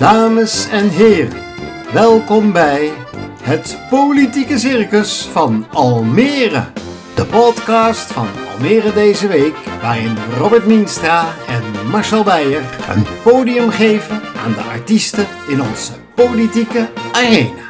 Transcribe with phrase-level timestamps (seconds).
[0.00, 1.42] Dames en heren,
[1.92, 2.92] welkom bij
[3.42, 6.64] het Politieke Circus van Almere.
[7.14, 14.20] De podcast van Almere deze week, waarin Robert Mienstra en Marcel Beijer een podium geven
[14.44, 17.69] aan de artiesten in onze politieke arena.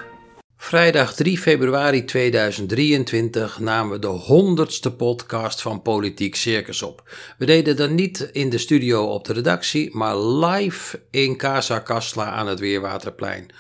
[0.71, 7.03] Vrijdag 3 februari 2023 namen we de honderdste podcast van Politiek Circus op.
[7.39, 12.25] We deden dat niet in de studio op de redactie, maar live in Casa Casla
[12.25, 13.51] aan het Weerwaterplein.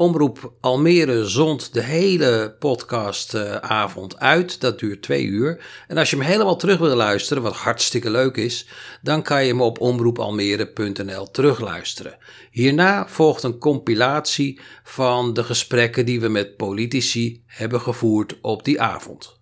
[0.00, 4.60] Omroep Almere zond de hele podcastavond uit.
[4.60, 5.64] Dat duurt twee uur.
[5.88, 8.68] En als je hem helemaal terug wil luisteren, wat hartstikke leuk is,
[9.02, 12.16] dan kan je hem op omroepalmere.nl terugluisteren.
[12.50, 18.80] Hierna volgt een compilatie van de gesprekken die we met politici hebben gevoerd op die
[18.80, 19.38] avond.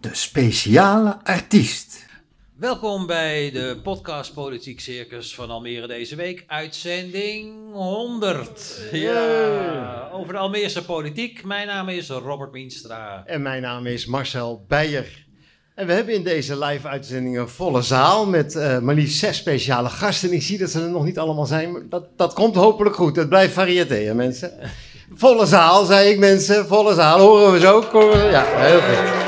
[0.00, 1.91] De speciale artiest.
[2.62, 8.80] Welkom bij de podcast Politiek Circus van Almere deze week, uitzending 100.
[8.92, 11.44] Ja, over de Almeerse politiek.
[11.44, 13.22] Mijn naam is Robert Mienstra.
[13.26, 15.26] En mijn naam is Marcel Beijer.
[15.74, 19.88] En we hebben in deze live-uitzending een volle zaal met uh, maar liefst zes speciale
[19.88, 20.32] gasten.
[20.32, 23.16] Ik zie dat ze er nog niet allemaal zijn, maar dat, dat komt hopelijk goed.
[23.16, 24.52] Het blijft hè, mensen.
[25.14, 26.66] Volle zaal, zei ik mensen.
[26.66, 27.84] Volle zaal, horen we zo?
[28.30, 29.20] Ja, heel goed.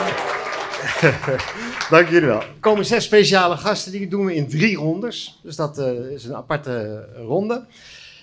[1.90, 2.40] Dank jullie wel.
[2.40, 5.40] Er komen zes speciale gasten, die doen we in drie rondes.
[5.42, 7.66] Dus dat uh, is een aparte ronde.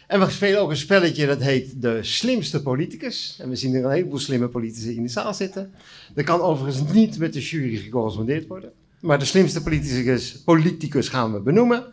[0.07, 3.37] En we spelen ook een spelletje dat heet de slimste politicus.
[3.41, 5.73] En we zien er een heleboel slimme politici in de zaal zitten.
[6.13, 8.71] Dat kan overigens niet met de jury gecorrespondeerd worden.
[8.99, 11.85] Maar de slimste politicus, politicus gaan we benoemen.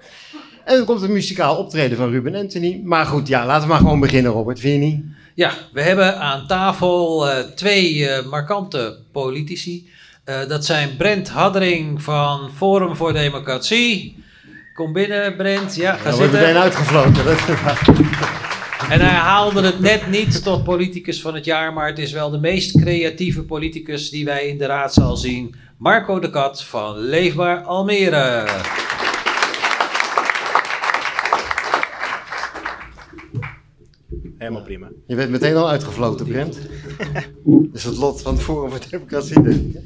[0.64, 2.80] En dan komt een muzikaal optreden van Ruben Anthony.
[2.84, 4.60] Maar goed, ja, laten we maar gewoon beginnen, Robert.
[4.60, 5.05] Vind je niet?
[5.34, 9.88] Ja, we hebben aan tafel uh, twee uh, markante politici.
[10.29, 14.25] Uh, dat zijn Brent Haddering van Forum voor Democratie.
[14.75, 15.77] Kom binnen, Brent.
[15.77, 16.31] Ja, ga ja, zitten.
[16.31, 17.25] We meteen uitgefloten.
[18.91, 22.31] En hij haalde het net niet tot politicus van het jaar, maar het is wel
[22.31, 25.55] de meest creatieve politicus die wij in de raadzaal zien.
[25.78, 28.47] Marco de Kat van Leefbaar Almere.
[34.38, 34.88] Helemaal prima.
[35.06, 36.59] Je bent meteen al uitgefloten, Brent.
[37.44, 39.82] Dat is het lot van het Forum voor Democratie, denk ik.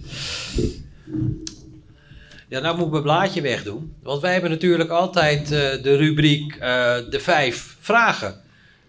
[2.49, 3.95] Ja, nou moet ik mijn blaadje wegdoen.
[4.03, 5.49] Want wij hebben natuurlijk altijd uh,
[5.83, 6.61] de rubriek uh,
[7.11, 8.41] de vijf vragen.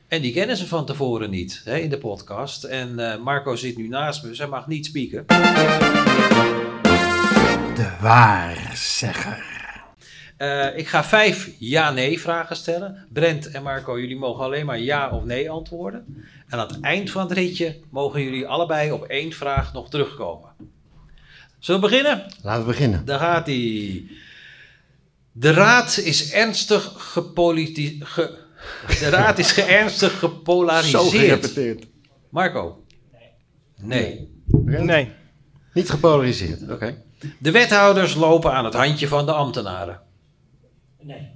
[0.07, 2.63] En die kennen ze van tevoren niet hè, in de podcast.
[2.63, 5.25] En uh, Marco zit nu naast me, dus hij mag niet spieken.
[7.75, 9.52] De waarzegger.
[10.37, 13.07] Uh, ik ga vijf ja-nee vragen stellen.
[13.13, 16.25] Brent en Marco, jullie mogen alleen maar ja of nee antwoorden.
[16.47, 20.49] En aan het eind van het ritje mogen jullie allebei op één vraag nog terugkomen.
[21.59, 22.25] Zullen we beginnen?
[22.41, 23.05] Laten we beginnen.
[23.05, 24.03] Daar gaat hij.
[25.31, 28.07] De raad is ernstig gepolitiseerd.
[28.07, 28.41] Ge
[28.99, 31.03] de raad is ernstig gepolariseerd.
[31.03, 31.85] Zo gerepeteerd.
[32.29, 32.83] Marco?
[33.77, 34.29] Nee.
[34.45, 34.79] Nee.
[34.79, 35.11] nee.
[35.73, 36.73] Niet gepolariseerd, oké.
[36.73, 37.03] Okay.
[37.39, 40.01] De wethouders lopen aan het handje van de ambtenaren.
[41.03, 41.29] Nee.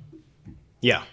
[0.80, 1.04] Ja.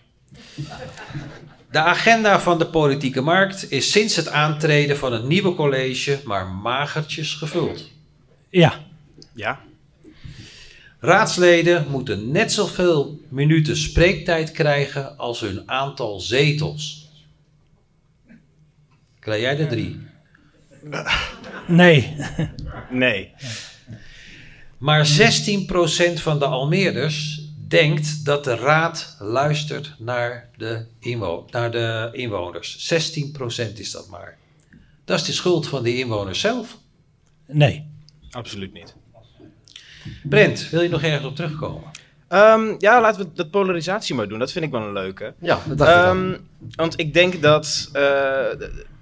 [1.70, 6.46] De agenda van de politieke markt is sinds het aantreden van het nieuwe college maar
[6.46, 7.90] magertjes gevuld.
[8.48, 8.84] Ja.
[9.34, 9.60] Ja.
[11.00, 17.08] Raadsleden moeten net zoveel minuten spreektijd krijgen als hun aantal zetels.
[19.18, 20.00] Krijg jij er drie?
[21.66, 22.16] Nee.
[22.90, 23.32] Nee.
[24.78, 27.43] Maar 16% van de Almeerders
[27.80, 32.94] denkt dat de raad luistert naar de, inwo naar de inwoners.
[32.94, 34.36] 16% is dat maar.
[35.04, 36.78] Dat is de schuld van de inwoners zelf.
[37.46, 37.86] Nee.
[38.30, 38.94] Absoluut niet.
[40.22, 41.90] Brent, wil je nog ergens op terugkomen?
[42.28, 44.38] Um, ja, laten we dat polarisatie maar doen.
[44.38, 45.34] Dat vind ik wel een leuke.
[45.38, 46.40] Ja, dat dacht um, ik
[46.74, 48.46] Want ik denk dat uh,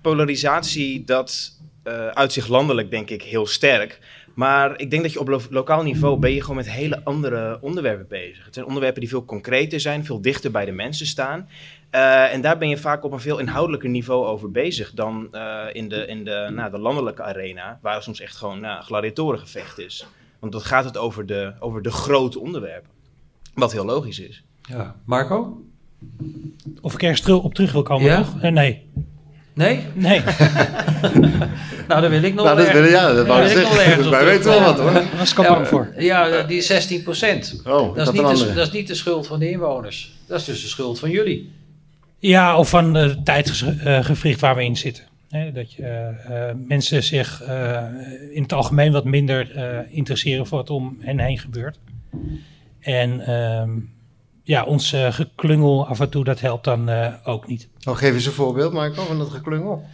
[0.00, 1.52] polarisatie, dat
[1.84, 3.98] uh, uit zich landelijk denk ik heel sterk.
[4.34, 7.58] Maar ik denk dat je op lo lokaal niveau ben je gewoon met hele andere
[7.60, 8.44] onderwerpen bezig.
[8.44, 11.48] Het zijn onderwerpen die veel concreter zijn, veel dichter bij de mensen staan.
[11.94, 15.64] Uh, en daar ben je vaak op een veel inhoudelijker niveau over bezig dan uh,
[15.72, 20.06] in, de, in de, nou, de landelijke arena, waar soms echt gewoon nou, gladiatorengevecht is.
[20.38, 22.90] Want dan gaat het over de, over de grote onderwerpen.
[23.54, 24.44] Wat heel logisch is.
[24.62, 24.96] Ja.
[25.04, 25.64] Marco?
[26.80, 28.18] Of ik ergens op terug wil komen Ja?
[28.18, 28.40] nog?
[28.40, 28.90] Eh, nee.
[29.54, 29.80] Nee?
[29.94, 30.22] Nee.
[31.88, 34.10] Nou, dan wil ik nog Nou, dat wil, ja, dat wou ik zeggen.
[34.10, 34.92] Wij weten wel wat hoor.
[34.92, 35.92] Dat is kapot voor.
[35.98, 37.60] Ja, die 16 procent.
[37.66, 40.12] Oh, Dat, is een niet de, dat is niet de schuld van de inwoners.
[40.26, 41.52] Dat is dus de schuld van jullie.
[42.18, 45.04] Ja, of van de tijdgevricht waar we in zitten.
[45.28, 47.84] Hè, dat je, eh, eh, mensen zich eh,
[48.30, 51.78] in het algemeen wat minder eh, interesseren voor wat om hen heen gebeurt.
[52.80, 53.70] En ehm,
[54.42, 57.68] ja, ons eh, geklungel af en toe, dat helpt dan eh, ook niet.
[57.88, 59.84] Oh, geef eens een voorbeeld, Marco, van dat geklungel.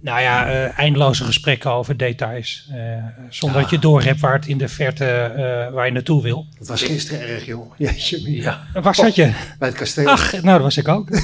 [0.00, 2.68] Nou ja, eh, eindeloze gesprekken over details.
[2.72, 6.46] eh, zonder dat je doorhebt waar het in de verte eh, waar je naartoe wil.
[6.58, 7.72] Dat was gisteren erg, joh.
[7.78, 8.32] Jeetje.
[8.32, 9.32] Ja, Waar zat je?
[9.58, 10.06] Bij het kasteel.
[10.08, 11.08] Ach, nou, dat was ik ook.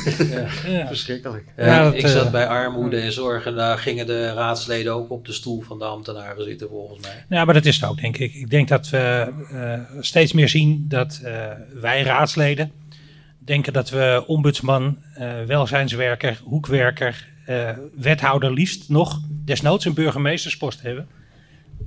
[0.67, 0.87] Ja.
[0.87, 1.45] Verschrikkelijk.
[1.57, 5.11] Ja, Ja, dat, ik zat bij armoede en zorg en daar gingen de raadsleden ook
[5.11, 7.25] op de stoel van de ambtenaren zitten volgens mij.
[7.39, 8.35] Ja, maar dat is het ook, denk ik.
[8.35, 11.33] Ik denk dat we eh, steeds meer zien dat eh,
[11.81, 12.73] wij raadsleden
[13.45, 21.09] denken dat we ombudsman, eh, welzijnswerker, hoekwerker, eh, wethouder liefst nog, desnoods een burgemeesterspost hebben.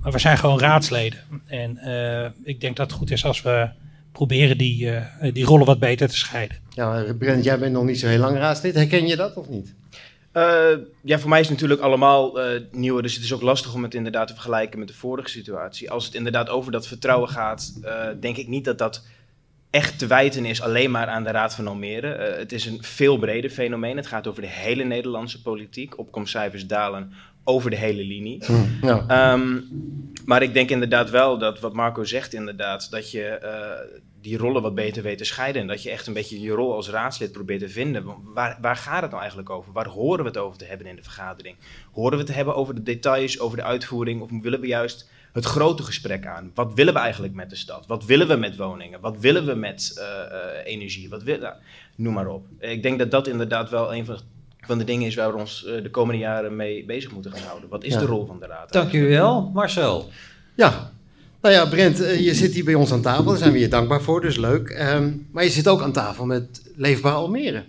[0.02, 1.20] Maar we zijn gewoon raadsleden.
[1.46, 3.70] En eh, ik denk dat het goed is als we
[4.12, 6.58] proberen die, eh, die rollen wat beter te scheiden.
[6.70, 8.76] Ja, Brent, jij bent nog niet zo heel lang raadslid.
[8.76, 9.76] Herken je dat of niet?
[10.32, 13.02] Eh, ja, voor mij is het natuurlijk allemaal eh nieuw.
[13.02, 15.92] Dus het is ook lastig om het inderdaad te vergelijken met de vorige situatie.
[15.92, 19.06] Als het inderdaad over dat vertrouwen gaat, eh, denk ik niet dat dat
[19.78, 22.12] echt te wijten is alleen maar aan de Raad van Almere.
[22.12, 23.98] Eh, het is een veel breder fenomeen.
[23.98, 25.98] Het gaat over de hele Nederlandse politiek.
[25.98, 27.14] Opkomstcijfers dalen
[27.44, 28.44] over de hele linie.
[28.82, 29.06] Ja.
[29.08, 29.60] Ehm,
[30.26, 34.62] maar ik denk inderdaad wel dat wat Marco zegt inderdaad, dat je eh, die rollen
[34.62, 35.62] wat beter weet te scheiden.
[35.62, 38.06] En dat je echt een beetje je rol als raadslid probeert te vinden.
[38.24, 39.72] Waar, waar gaat het nou eigenlijk over?
[39.72, 41.56] Waar horen we het over te hebben in de vergadering?
[41.92, 44.22] Horen we het te hebben over de details, over de uitvoering?
[44.22, 46.52] Of willen we juist het grote gesprek aan?
[46.54, 47.86] Wat willen we eigenlijk met de stad?
[47.88, 49.00] Wat willen we met woningen?
[49.00, 51.10] Wat willen we met eh, eh, energie?
[51.10, 51.56] Wat willen, nou,
[51.96, 52.46] noem maar op.
[52.60, 54.18] Ik denk dat dat inderdaad wel een van
[54.68, 57.48] van de dingen is waar we ons eh, de komende jaren mee bezig moeten gaan
[57.48, 57.70] houden.
[57.70, 58.00] Wat is Ja.
[58.00, 58.72] de rol van de raad?
[58.72, 60.10] Dank jullie wel, Marcel.
[60.56, 60.92] Ja.
[61.42, 63.24] Nou ja, Brent, je zit hier bij ons aan tafel.
[63.24, 64.70] Daar zijn we je dankbaar voor, dus leuk.
[64.70, 67.64] Ehm, maar je zit ook aan tafel met Leefbaar Almere.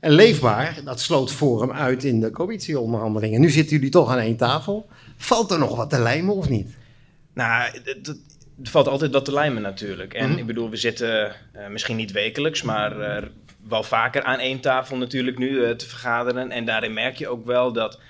[0.00, 3.40] En Leefbaar, dat sloot Forum uit in de coalitieonderhandelingen.
[3.40, 4.88] Nu zitten jullie toch aan één tafel.
[5.16, 6.76] Valt er nog wat te lijmen of niet?
[7.38, 7.70] Nou,
[8.64, 10.14] er valt altijd wat te lijmen natuurlijk.
[10.14, 10.38] En Mhm.
[10.38, 13.22] ik bedoel, we zitten eh, misschien niet wekelijks, maar eh,
[13.68, 16.50] wel vaker aan één tafel natuurlijk nu eh, te vergaderen.
[16.50, 18.00] En daarin merk je ook wel dat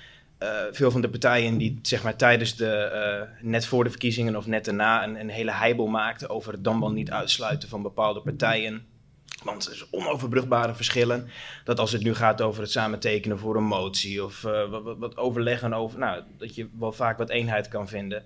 [0.72, 4.64] veel van de partijen die zeg maar tijdens de, net voor de verkiezingen of net
[4.64, 8.86] daarna een, een hele heibel maakten over het dan wel niet uitsluiten van bepaalde partijen.
[9.44, 11.28] Want er zijn onoverbrugbare verschillen.
[11.64, 14.98] Dat als het nu gaat over het samen tekenen voor een motie of eh, wat,
[14.98, 18.22] wat, overleggen over, nou, dat je wel vaak wat eenheid kan vinden.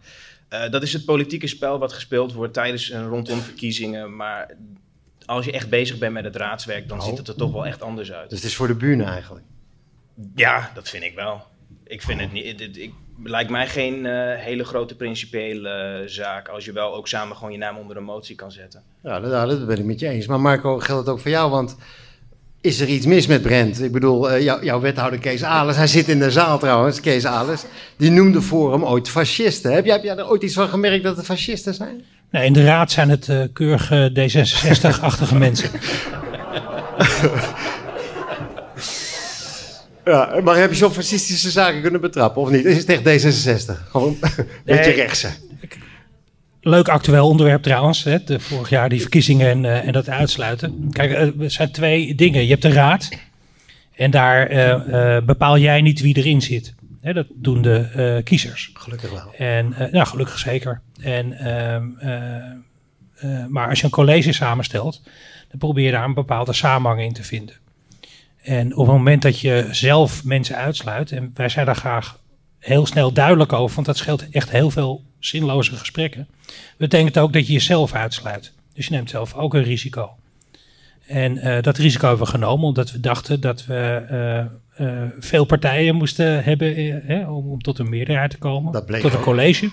[0.49, 4.17] Eh, dat is het politieke spel wat gespeeld wordt tijdens en rondom verkiezingen.
[4.17, 4.57] Maar
[5.27, 7.05] als je echt bezig bent met het raadswerk, dan Oh.
[7.05, 8.31] ziet het er toch wel echt anders uit.
[8.31, 9.45] Dus het is voor de buren eigenlijk.
[10.35, 11.47] Ja, dat vind ik wel.
[11.93, 12.47] Ik vind het niet.
[12.47, 12.93] Het, het- ik,
[13.25, 16.49] lijkt mij geen eh, hele grote principiële zaak.
[16.49, 18.83] Als je wel ook samen gewoon je naam onder een motie kan zetten.
[19.03, 20.27] Ja, dat, dat ben ik met je eens.
[20.27, 21.51] Maar Marco, geldt het ook voor jou?
[21.51, 21.77] Want
[22.61, 23.83] is er iets mis met Brent?
[23.83, 27.27] Ik bedoel, eh, jou- jouw wethouder Kees Alers, hij zit in de zaal trouwens, Kees
[27.27, 27.63] Alers.
[27.97, 29.73] Die noemde Forum ooit fascisten.
[29.73, 32.05] Heb jij, heb jij er ooit iets van gemerkt dat het fascisten zijn?
[32.31, 35.71] Nee, in de raad zijn het eh, keurige D66-achtige mensen.
[40.05, 42.65] Ja, maar heb je zo'n fascistische zaken kunnen betrappen of niet?
[42.65, 43.89] Is het echt D66?
[43.91, 44.95] Gewoon een beetje Nee.
[44.95, 45.29] rechtse.
[46.61, 48.05] Leuk actueel onderwerp trouwens.
[48.05, 50.89] Hè, de, vorig jaar die verkiezingen en, eh, en dat uitsluiten.
[50.93, 52.43] Kijk, eh, er zijn twee dingen.
[52.43, 53.09] Je hebt de raad.
[53.97, 56.75] En daar eh, eh, bepaal jij niet wie erin zit.
[57.01, 58.71] Hè, dat doen de eh, kiezers.
[58.75, 59.35] Gelukkig wel.
[59.37, 60.81] En nou, gelukkig zeker.
[61.01, 61.33] En,
[63.25, 65.03] uh, maar als je een college samenstelt,
[65.49, 67.55] dan probeer je daar een bepaalde samenhang in te vinden.
[68.43, 72.19] En op het moment dat je zelf mensen uitsluit, en wij zijn daar graag
[72.59, 76.29] heel snel duidelijk over, want dat scheelt echt heel veel zinloze gesprekken,
[76.77, 78.53] betekent ook dat je jezelf uitsluit.
[78.75, 80.11] Dus je neemt zelf ook een risico.
[81.07, 84.03] En uh, dat risico hebben we genomen omdat we dachten dat we
[84.79, 88.73] uh, uh, veel partijen moesten hebben hè, om, om, tot een meerderheid te komen.
[88.73, 89.71] Dat bleek tot een college.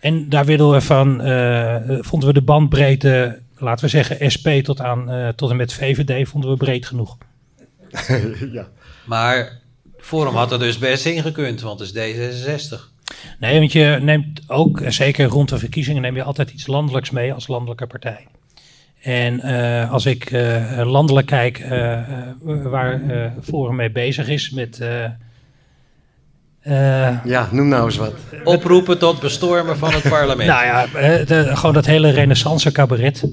[0.00, 1.08] En daar wilden we van,
[2.04, 6.50] vonden we de bandbreedte, laten we zeggen SP tot, aan, tot en met VVD, vonden
[6.50, 7.16] we breed genoeg.
[8.52, 8.68] ja.
[9.04, 9.60] Maar
[9.98, 12.92] Forum had er dus best in gekund, want het is D66.
[13.38, 17.32] Nee, want je neemt ook, zeker rond de verkiezingen, neem je altijd iets landelijks mee
[17.32, 18.26] als landelijke partij.
[19.02, 21.98] En uh, als ik uh, landelijk kijk uh,
[22.42, 23.00] waar
[23.42, 24.80] Forum mee bezig is met.
[27.24, 28.14] ja, noem nou eens wat.
[28.44, 30.50] Oproepen tot bestormen van het parlement.
[30.54, 30.86] nou ja,
[31.24, 33.24] de, gewoon dat hele renaissance cabaret,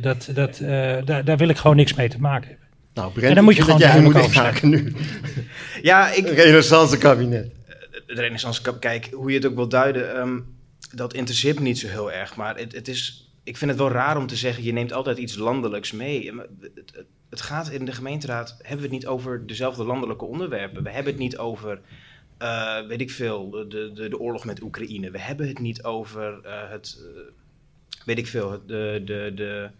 [0.00, 0.58] dat, dat,
[1.04, 2.63] daar, daar wil ik gewoon niks mee te maken hebben.
[2.94, 4.92] Nou, Brent, en dan moet je gewoon dat jij moet inhaken nu.
[5.82, 7.52] Ja, ik, Renaissance kabinet.
[8.06, 10.56] de Renaissance Cup, kijk, hoe je het ook wil duiden, um,
[10.92, 12.36] dat interesseert me niet zo heel erg.
[12.36, 15.18] Maar het, het is, ik vind het wel raar om te zeggen, je neemt altijd
[15.18, 16.32] iets landelijks mee.
[16.60, 20.82] Het, het, het, gaat in de gemeenteraad, hebben we het niet over dezelfde landelijke onderwerpen.
[20.82, 21.80] We hebben het niet over,
[22.42, 25.10] uh, weet ik veel, de, de, de oorlog met Oekraïne.
[25.10, 27.20] We hebben het niet over uh, het, uh,
[28.04, 29.70] weet ik veel, de, de, de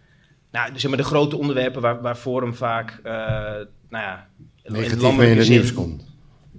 [0.55, 3.13] nou, zeg maar de grote onderwerpen waar, waar Forum vaak, uh,
[3.89, 4.29] nou ja,
[4.63, 6.13] negatief in het nieuws komt.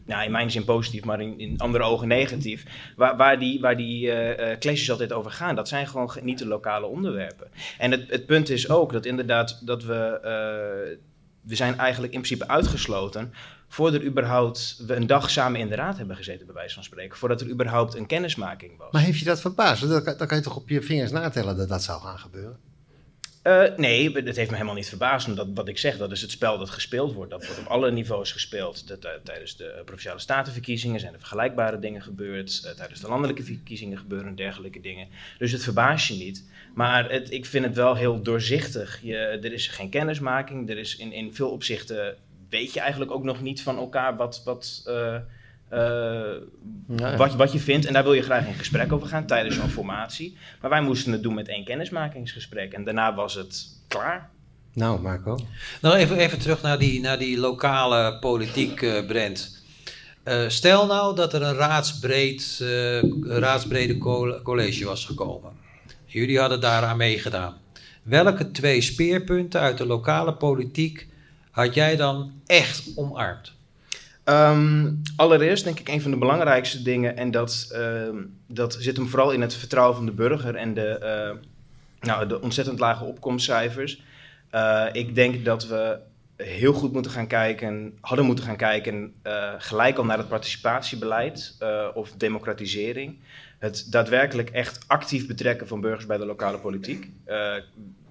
[0.06, 2.66] Nou, in mijn zin positief, maar in, in andere ogen negatief.
[2.96, 6.48] Waar, waar die, waar die uh, clashes altijd over gaan, dat zijn gewoon niet de
[6.48, 7.48] lokale onderwerpen.
[7.78, 10.98] En het, het punt is ook dat inderdaad dat we, uh,
[11.42, 13.34] we zijn eigenlijk in principe uitgesloten
[13.68, 16.84] voordat er überhaupt we een dag samen in de raad hebben gezeten, bij wijze van
[16.84, 17.18] spreken.
[17.18, 18.92] Voordat er überhaupt een kennismaking was.
[18.92, 19.90] Maar heeft je dat verbaasd?
[20.18, 22.64] Dan kan je toch op je vingers natellen dat dat zou gaan gebeuren?
[23.48, 25.28] Uh, nee, dat heeft me helemaal niet verbaasd.
[25.28, 27.32] Omdat wat ik zeg, dat is het spel dat gespeeld wordt.
[27.32, 28.88] Dat wordt op alle niveaus gespeeld.
[28.88, 32.62] Dat, tijdens de provinciale statenverkiezingen zijn er vergelijkbare dingen gebeurd.
[32.66, 35.08] Uh, tijdens de landelijke verkiezingen gebeuren dergelijke dingen.
[35.38, 36.50] Dus het verbaast je niet.
[36.74, 39.00] Maar het, ik vind het wel heel doorzichtig.
[39.02, 40.70] Je, er is geen kennismaking.
[40.70, 42.18] Er is in, in veel opzichten
[42.50, 44.84] weet je eigenlijk ook nog niet van elkaar wat, wat,
[45.74, 47.86] uh, wat, wat je vindt.
[47.86, 50.38] En daar wil je graag in gesprek over gaan tijdens zo'n formatie.
[50.62, 52.74] Maar wij moesten het doen met één kennismakingsgesprek.
[52.74, 54.29] En daarna was het klaar.
[54.74, 55.39] Nou, Marco.
[55.81, 59.63] Nou, even, even terug naar die, naar die lokale politiek, uh, Brent.
[60.24, 62.63] Uh, stel nou dat er een raadsbreed,
[63.22, 63.98] raadsbrede
[64.43, 65.51] college was gekomen.
[66.05, 67.57] Jullie hadden daaraan meegedaan.
[68.03, 71.07] Welke twee speerpunten uit de lokale politiek
[71.51, 73.54] had jij dan echt omarmd?
[74.29, 79.08] Um, allereerst denk ik een van de belangrijkste dingen, en dat, uh, dat zit hem
[79.08, 81.50] vooral in het vertrouwen van de burger en de, uh,
[82.08, 84.01] nou, de ontzettend lage opkomstcijfers.
[84.51, 85.98] Uh, ik denk dat we
[86.36, 89.13] heel goed moeten gaan kijken, hadden moeten gaan kijken,
[89.58, 91.58] gelijk al naar het participatiebeleid
[91.94, 93.20] of democratisering.
[93.60, 97.10] Het daadwerkelijk echt actief betrekken van burgers bij de lokale politiek.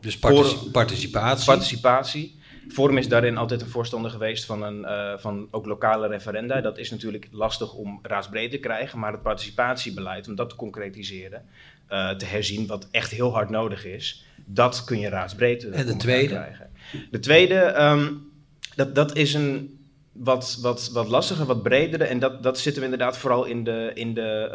[0.00, 1.46] dus particip participatie.
[1.46, 2.38] Participatie.
[2.68, 6.60] Forum is daarin altijd een voorstander geweest van, een, uh, van ook lokale referenda.
[6.60, 11.42] Dat is natuurlijk lastig om raadsbreed te krijgen, maar het participatiebeleid, om dat te concretiseren,
[11.90, 15.96] uh, te herzien, wat echt heel hard nodig is, dat kun je raadsbreed en de
[15.96, 16.34] tweede?
[16.34, 16.70] krijgen.
[17.10, 18.32] De tweede, um,
[18.76, 19.78] dat, dat is een
[20.12, 23.90] wat, wat, wat lastiger, wat bredere, en dat, dat zit hem inderdaad vooral in de,
[23.94, 24.50] in de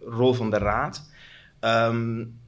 [0.00, 1.10] uh, rol van de raad.
[1.60, 2.42] Um,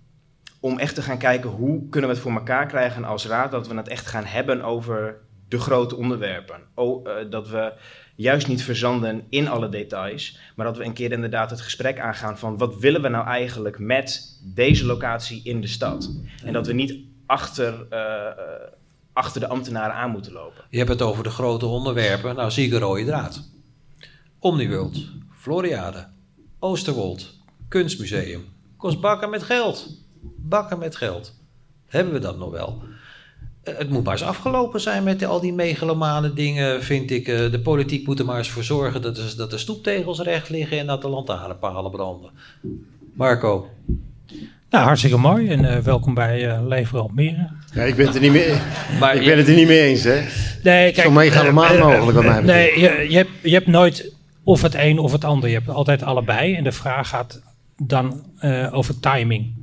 [0.66, 3.68] om echt te gaan kijken hoe kunnen we het voor elkaar krijgen als raad dat
[3.68, 5.16] we het echt gaan hebben over
[5.48, 6.60] de grote onderwerpen.
[6.74, 7.72] Oh, uh, dat we
[8.16, 12.38] juist niet verzanden in alle details, maar dat we een keer inderdaad het gesprek aangaan
[12.38, 16.10] van wat willen we nou eigenlijk met deze locatie in de stad.
[16.44, 16.96] En dat we niet
[17.26, 17.98] achter, uh,
[19.12, 20.64] achter de ambtenaren aan moeten lopen.
[20.70, 23.50] Je hebt het over de grote onderwerpen, nou zie ik een rode draad.
[24.38, 26.06] Omniworld, Floriade,
[26.58, 27.34] Oosterwold,
[27.68, 28.44] Kunstmuseum,
[28.76, 30.04] kost bakken met geld
[30.36, 31.34] bakken met geld.
[31.86, 32.82] Hebben we dat nog wel?
[33.66, 37.28] Eh, het moet maar eens afgelopen zijn met al die megalomane dingen, vind ik.
[37.28, 40.48] Eh, de politiek moet er maar eens voor zorgen dat de, dat de stoeptegels recht
[40.48, 42.30] liggen en dat de lantaarnpalen branden.
[43.14, 43.68] Marco.
[44.70, 47.48] Nou, hartstikke mooi en uh, welkom bij uh, Lever Almere.
[47.72, 48.54] Ja, ik ben het er niet mee,
[49.00, 50.24] maar ik ben het er niet mee eens, hè?
[50.62, 52.42] Nee, kijk, Zo megalomaan uh, mogelijk bij mij.
[52.42, 55.48] Nee, je, je, hebt, je hebt nooit of het een of het ander.
[55.48, 56.54] Je hebt altijd allebei.
[56.54, 57.40] En de vraag gaat
[57.76, 58.22] dan
[58.72, 59.54] over timing.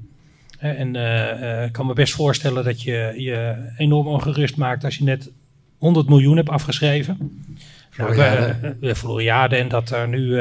[0.63, 5.03] En uh, ik kan me best voorstellen dat je je enorm ongerust maakt als je
[5.03, 5.31] net
[5.77, 7.43] 100 miljoen hebt afgeschreven.
[7.89, 8.55] Floriade.
[8.61, 10.39] Nou, uh, Floriade en dat er nu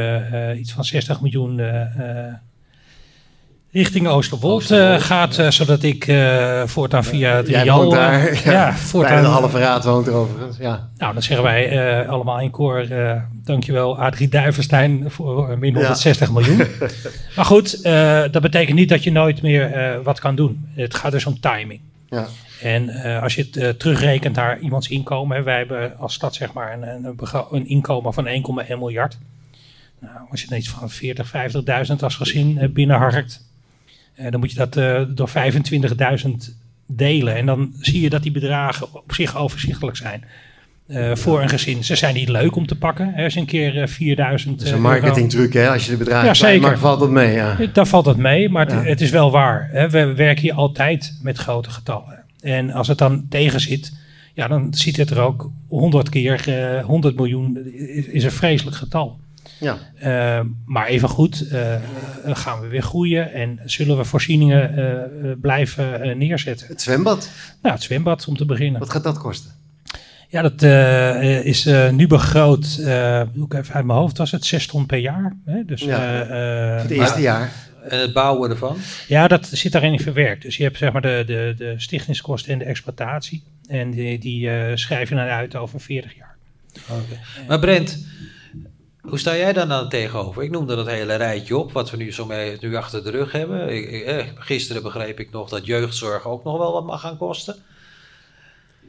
[0.59, 1.61] iets van 60 miljoen
[3.73, 5.51] richting Oosterwold, Oosterwold gaat, ja.
[5.51, 6.05] zodat ik
[6.65, 7.91] voortaan via het Jij Rial...
[7.91, 10.89] daar, ja, ja voortaan, de halve raad woont er overigens, ja.
[10.97, 12.87] Nou, dan zeggen wij allemaal in koor,
[13.45, 16.33] dankjewel Adrie Duivenstein voor min 160 ja.
[16.33, 16.57] miljoen.
[17.37, 20.69] maar goed, uh, dat betekent niet dat je nooit meer uh, wat kan doen.
[20.75, 21.81] Het gaat dus om timing.
[22.09, 22.27] Ja.
[22.63, 26.53] En uh, als je het terugrekent naar iemands inkomen, hè, wij hebben als stad zeg
[26.53, 27.17] maar een, een,
[27.51, 28.33] een inkomen van 1,1
[28.69, 29.19] miljard.
[29.99, 31.33] Nou, als je iets van 40,
[31.89, 33.45] 50.000 als gezin binnenharkt,
[34.17, 34.75] dan moet je dat
[35.17, 36.31] door 25.000
[36.87, 37.37] delen.
[37.37, 40.25] En dan zie je dat die bedragen op zich overzichtelijk zijn.
[40.87, 41.85] Uh, voor een gezin.
[41.85, 43.15] Ze zijn niet leuk om te pakken.
[43.17, 44.59] Als je een keer uh, 4000.
[44.59, 45.69] Dat is een marketingtruc, hè?
[45.69, 46.61] Als je de bedragen ja, zeker.
[46.61, 47.33] Maakt, valt dat mee.
[47.33, 47.57] Ja.
[47.73, 48.77] Dan valt dat mee, maar ja.
[48.77, 49.69] het, het, is wel waar.
[49.73, 49.91] Hè.
[49.91, 52.25] We werken hier altijd met grote getallen.
[52.41, 53.93] En als het dan tegen zit,
[54.35, 58.77] ja, dan ziet het er ook 100 keer uh, 100 miljoen is, is, een vreselijk
[58.77, 59.19] getal.
[59.63, 59.79] Ja.
[60.39, 61.47] Uh, maar even goed,
[62.25, 66.67] gaan we weer groeien en zullen we voorzieningen blijven neerzetten.
[66.67, 67.31] Het zwembad?
[67.63, 68.81] Nou, het zwembad om te beginnen.
[68.81, 69.51] Wat gaat dat kosten?
[70.33, 74.45] Ja, dat uh, is uh, nu begroot, uh, ik even uit mijn hoofd, was het
[74.45, 75.37] 6 ton per jaar.
[75.45, 75.65] Hè?
[75.65, 76.01] Dus, ja,
[76.81, 77.53] het eerste jaar.
[77.89, 78.77] En het bouwen ervan?
[79.09, 80.43] Ja, dat zit daarin verwerkt.
[80.43, 83.43] Dus je hebt zeg maar de, de, de stichtingskosten en de exploitatie.
[83.67, 86.37] En die, die schrijf je dan uit over 40 jaar.
[86.89, 87.47] Okay.
[87.49, 88.07] Maar Brent,
[89.03, 90.43] hoe sta jij daar dan tegenover?
[90.43, 93.33] Ik noemde dat hele rijtje op, wat we nu zo mee, nu achter de rug
[93.33, 93.69] hebben.
[93.69, 97.57] Ik, ik, gisteren begreep ik nog dat jeugdzorg ook nog wel wat mag gaan kosten.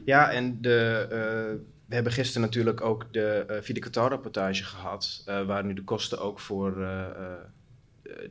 [0.04, 5.46] Ja, en de, uh, we hebben gisteren natuurlijk ook de uh, Vide rapportage gehad, uh,
[5.46, 6.74] waar nu de kosten ook voor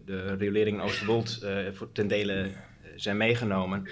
[0.05, 1.45] de riolering in Oosterwold
[1.93, 2.51] ten dele
[2.95, 3.87] zijn meegenomen.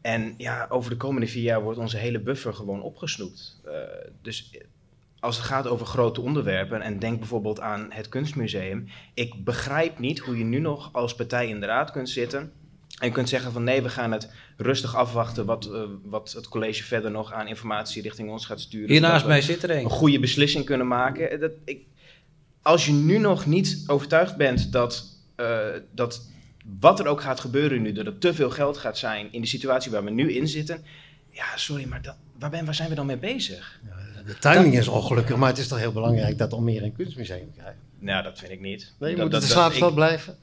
[0.00, 3.60] En ja, over de komende vier jaar wordt onze hele buffer gewoon opgesnoept.
[4.22, 4.50] dus
[5.24, 10.18] als het gaat over grote onderwerpen, en denk bijvoorbeeld aan het kunstmuseum, ik begrijp niet
[10.18, 12.52] hoe je nu nog als partij in de raad kunt zitten
[12.98, 16.84] en kunt zeggen van nee, we gaan het rustig afwachten wat, uh, wat het college
[16.84, 18.90] verder nog aan informatie richting ons gaat sturen.
[18.90, 19.84] Hier naast mij zit er een.
[19.84, 21.40] Een goede beslissing kunnen maken.
[21.40, 21.82] Dat, ik,
[22.62, 25.04] als je nu nog niet overtuigd bent dat,
[25.36, 25.58] uh,
[25.90, 26.28] dat
[26.80, 29.46] wat er ook gaat gebeuren nu, dat er te veel geld gaat zijn in de
[29.46, 30.84] situatie waar we nu in zitten.
[31.30, 33.80] Ja, sorry, maar dat, waar, ben, waar zijn we dan mee bezig?
[33.84, 37.52] Ja, de timing is ongelukkig, maar het is toch heel belangrijk dat Almere een kunstmuseum
[37.56, 37.78] krijgt?
[37.98, 38.92] Nou, dat vind ik niet.
[38.98, 40.36] Nee, dat, moet dat, de slaapstad blijven?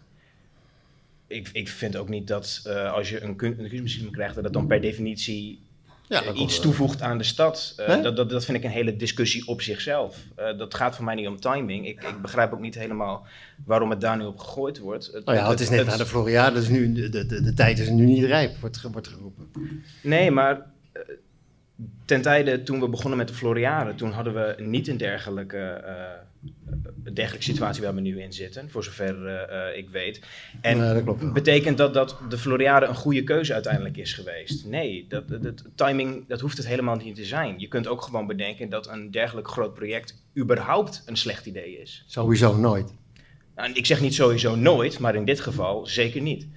[1.28, 4.44] Ik, ik vind ook niet dat uh, als je een, kun, een kunstmuseum krijgt, dat
[4.44, 5.62] dat dan per definitie
[6.08, 7.76] ja, uh, iets toevoegt aan de stad.
[7.80, 10.18] Uh, dat, dat, dat vind ik een hele discussie op zichzelf.
[10.36, 11.88] dat gaat voor mij niet om timing.
[11.88, 13.26] Ik, ik begrijp ook niet helemaal
[13.66, 15.06] waarom het daar nu op gegooid wordt.
[15.06, 17.54] Het, oh ja, het, het is net naar de Floriade, dus nu, de, de, de,
[17.54, 19.50] tijd is nu niet rijp, wordt, wordt geroepen.
[20.02, 20.72] Nee, maar
[22.06, 27.14] ten tijde toen we begonnen met de Floriade, toen hadden we niet een dergelijke, uh,
[27.14, 30.22] dergelijke situatie waar we nu in zitten, voor zover uh, ik weet.
[30.62, 34.66] En dat betekent dat dat de Floriade een goede keuze uiteindelijk is geweest?
[34.66, 37.60] Nee, dat, dat, dat, timing, dat hoeft het helemaal niet te zijn.
[37.60, 42.04] Je kunt ook gewoon bedenken dat een dergelijk groot project überhaupt een slecht idee is.
[42.08, 42.94] Sowieso nooit.
[43.62, 46.48] Nou, ik zeg niet sowieso nooit, maar in dit geval zeker niet.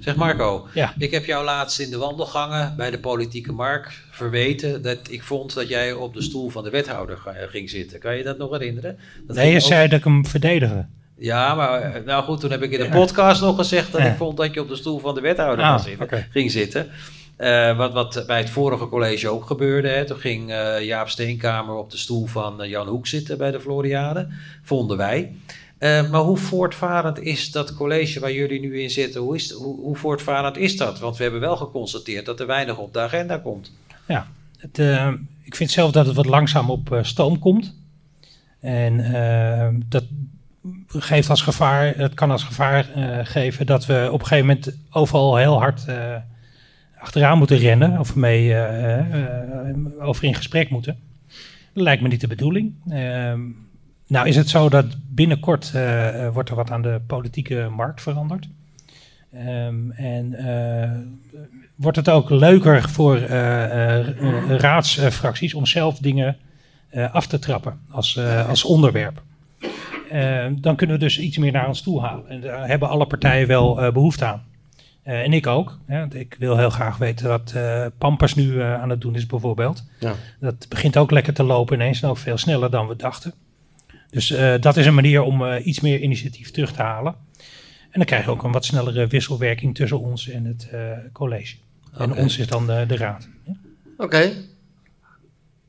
[0.00, 0.94] Zeg Marco, ja.
[0.98, 5.54] ik heb jou laatst in de wandelgangen bij de politieke markt verweten dat ik vond
[5.54, 7.18] dat jij op de stoel van de wethouder
[7.50, 7.98] ging zitten.
[7.98, 8.98] Kan je dat nog herinneren?
[9.26, 10.90] Dat nee, je zei dat ik hem verdedigen.
[11.18, 14.16] Ja, maar eh, nou goed, toen heb ik in de podcast nog gezegd dat ik
[14.16, 16.90] vond dat je op de stoel van de wethouder zitten, ging zitten.
[17.38, 19.88] Uh, wat, wat bij het vorige college ook gebeurde.
[19.88, 20.04] Hè.
[20.04, 24.28] Toen ging uh, Jaap Steenkamer op de stoel van Jan Hoek zitten bij de Floriade.
[24.62, 25.32] Vonden wij.
[25.78, 29.20] Uh, maar hoe voortvarend is dat college waar jullie nu in zitten?
[29.20, 30.98] Hoe, is, hoe, hoe, voortvarend is dat?
[30.98, 33.72] Want we hebben wel geconstateerd dat er weinig op de agenda komt.
[34.06, 34.26] Ja,
[34.58, 35.12] het, uh,
[35.42, 37.74] ik vind zelf dat het wat langzaam op uh, stoom komt.
[38.60, 40.04] En dat
[40.88, 42.84] geeft als gevaar, het kan als gevaar
[43.24, 45.84] geven dat we op een gegeven moment overal heel hard
[46.98, 47.98] achteraan moeten rennen.
[47.98, 48.56] Of mee
[50.00, 50.98] over in gesprek moeten.
[51.72, 52.74] Dat lijkt me niet de bedoeling.
[52.88, 53.40] Ehm,
[54.06, 58.48] nou is het zo dat binnenkort uh, wordt er wat aan de politieke markt veranderd.
[59.34, 60.90] Um, en uh,
[61.74, 64.08] wordt het ook leuker voor uh,
[64.48, 66.36] raadsfracties om zelf dingen
[67.12, 69.22] af te trappen als, als onderwerp.
[70.10, 72.28] Ehm, dan kunnen we dus iets meer naar ons toe halen.
[72.28, 74.42] En daar hebben alle partijen wel behoefte aan.
[75.02, 75.78] en ik ook.
[75.86, 77.54] Hè, ik wil heel graag weten wat
[77.98, 79.84] Pampers nu aan het doen is bijvoorbeeld.
[80.00, 80.12] Ja.
[80.40, 83.34] Dat begint ook lekker te lopen ineens en ook veel sneller dan we dachten.
[84.16, 87.14] Dus uh, dat is een manier om uh, iets meer initiatief terug te halen.
[87.82, 90.80] En dan krijg je ook een wat snellere wisselwerking tussen ons en het uh,
[91.12, 91.54] college.
[91.94, 92.06] Okay.
[92.06, 93.28] En ons is dan de raad.
[93.44, 93.52] Ja?
[93.92, 94.04] Oké.
[94.04, 94.36] Okay.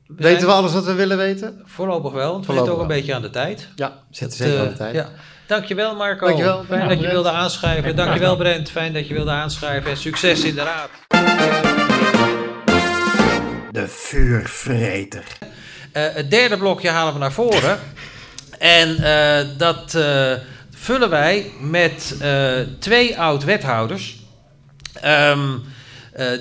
[0.06, 1.62] Weten we alles wat we willen weten?
[1.64, 2.36] Voorlopig wel.
[2.36, 3.68] Het zit ook een beetje aan de tijd.
[3.76, 4.94] Ja, zit zeker aan de tijd.
[4.94, 5.08] Ja.
[5.46, 6.26] Dankjewel Marco.
[6.26, 6.64] Dankjewel.
[6.64, 7.96] Fijn nou, dat je wilde aanschrijven.
[7.96, 8.70] Dankjewel Brent.
[8.70, 9.90] Fijn dat je wilde aanschrijven.
[9.90, 10.90] En succes in de raad.
[13.72, 15.24] De vuurvreter.
[15.92, 17.78] het derde blokje halen we naar voren.
[18.58, 20.32] En uh, dat uh,
[20.74, 24.16] vullen wij met uh, twee oud-wethouders.
[25.04, 25.62] Um,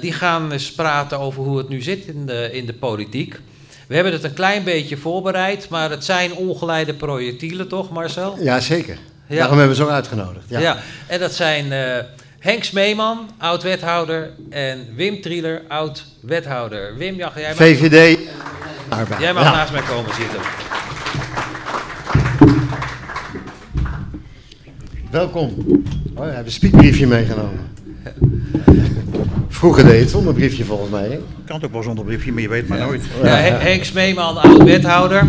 [0.02, 3.40] die gaan eens praten over hoe het nu zit in de, in de politiek.
[3.88, 8.38] We hebben het een klein beetje voorbereid, maar het zijn ongeleide projectielen, toch, Marcel?
[8.40, 8.98] Ja, zeker.
[9.28, 9.36] Ja.
[9.36, 10.46] Daarom hebben we ze ook uitgenodigd.
[10.50, 10.78] Ja, ja.
[11.08, 11.72] en dat zijn
[12.40, 16.96] Henk Smeeman, oud-wethouder, en Wim Trieler, oud-wethouder.
[16.98, 17.58] Wim, ja, jij mag...
[17.58, 18.20] VVD.
[19.20, 20.40] Jij mag naast mij komen zitten.
[25.18, 25.54] Welkom.
[26.14, 27.60] Oh, we hebben een spiekbriefje meegenomen.
[29.48, 31.08] Vroeger deed je het zonder briefje volgens mij.
[31.08, 31.20] Hè?
[31.46, 33.04] Kan het ook wel zonder briefje, maar je weet maar nooit.
[33.24, 35.28] Ja, Henk Smeeman, oud-wethouder.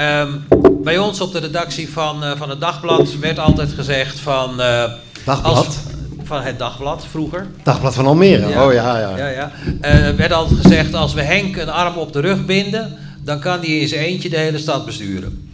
[0.00, 0.44] Um,
[0.82, 4.50] bij ons op de redactie van, uh, van het Dagblad werd altijd gezegd van...
[4.60, 4.84] Uh,
[5.24, 5.56] Dagblad?
[5.56, 5.78] Als,
[6.22, 7.46] van het Dagblad vroeger.
[7.62, 8.66] Dagblad van Almere, ja.
[8.66, 8.98] oh ja.
[8.98, 9.16] ja.
[9.16, 9.50] ja, ja.
[9.66, 12.96] Uh, werd altijd gezegd als we Henk een arm op de rug binden...
[13.24, 15.47] dan kan hij in zijn eentje de hele stad besturen.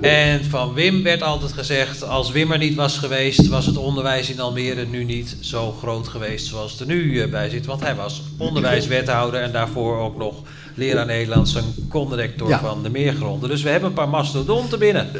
[0.00, 4.30] En van Wim werd altijd gezegd, als Wim er niet was geweest, was het onderwijs
[4.30, 7.66] in Almere nu niet zo groot geweest zoals het er nu eh, bij zit.
[7.66, 10.34] Want hij was onderwijswethouder en daarvoor ook nog
[10.74, 13.48] leraar Nederlands en conrector van de Meergronden.
[13.48, 15.10] Dus we hebben een paar mastodonten binnen.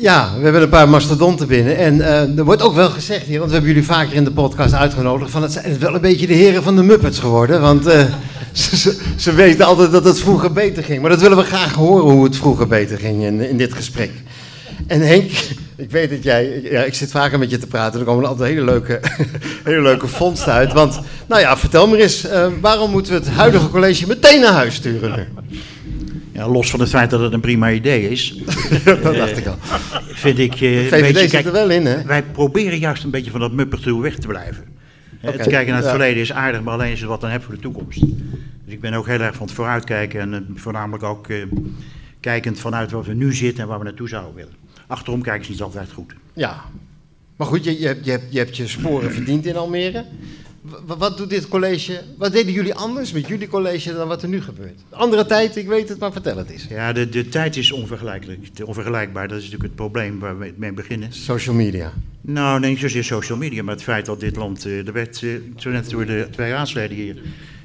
[0.00, 1.76] Ja, we hebben een paar mastodonten binnen.
[1.76, 4.30] En eh, er wordt ook wel gezegd hier, want we hebben jullie vaker in de
[4.30, 7.60] podcast uitgenodigd, van het zijn wel een beetje de heren van de Muppets geworden.
[7.60, 8.04] Want eh,
[8.52, 11.00] ze, ze, weten altijd dat het vroeger beter ging.
[11.00, 14.10] Maar dat willen we graag horen, hoe het vroeger beter ging in, in dit gesprek.
[14.86, 15.30] En Henk,
[15.76, 18.50] ik weet dat jij, ja, ik zit vaker met je te praten, er komen altijd
[18.50, 19.00] hele leuke,
[19.64, 20.72] hele leuke vondsten uit.
[20.72, 24.52] Want, nou ja, vertel maar eens, eh, waarom moeten we het huidige college meteen naar
[24.52, 25.28] huis sturen?
[26.38, 28.42] Ja, los van het feit dat het een prima idee is,
[28.84, 29.56] dat dacht ik al.
[30.06, 30.52] vind ik...
[30.52, 32.02] eh, VVD weet je, zit kijk, er wel in, hè?
[32.02, 34.64] wij proberen juist een beetje van dat muppertuur weg te blijven.
[35.22, 35.90] Oké, Het kijken naar het ja.
[35.90, 38.00] verleden is aardig, maar alleen is het wat dan hebt voor de toekomst.
[38.64, 41.36] Dus ik ben ook heel erg van het vooruitkijken en eh, voornamelijk ook eh,
[42.20, 44.54] kijkend vanuit waar we nu zitten en waar we naartoe zouden willen.
[44.86, 46.14] Achterom kijken is niet altijd goed.
[46.32, 46.64] Ja.
[47.36, 50.04] Maar goed, je, je, hebt, je, hebt, je hebt je sporen verdiend in Almere.
[50.86, 54.42] Wat doet dit college, wat deden jullie anders met jullie college dan wat er nu
[54.42, 54.80] gebeurt?
[54.90, 56.66] Andere tijd, ik weet het, maar vertel het eens.
[56.68, 59.28] Ja, de, de tijd is onvergelijkelijk, onvergelijkbaar.
[59.28, 61.12] Dat is natuurlijk het probleem waar we mee beginnen.
[61.12, 61.92] Social media.
[62.20, 65.22] Nou, nee, niet zozeer social media, maar het feit dat dit land, eh, er werd
[65.22, 67.16] eh, zo net door de twee raadsleden hier,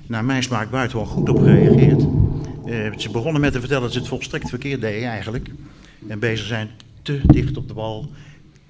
[0.07, 2.01] naar mijn smaak buitengewoon goed op gereageerd.
[2.65, 5.49] Eh, ze begonnen met te vertellen dat ze het volstrekt verkeerd deden eigenlijk.
[6.07, 6.69] En bezig zijn
[7.01, 8.11] te dicht op de bal,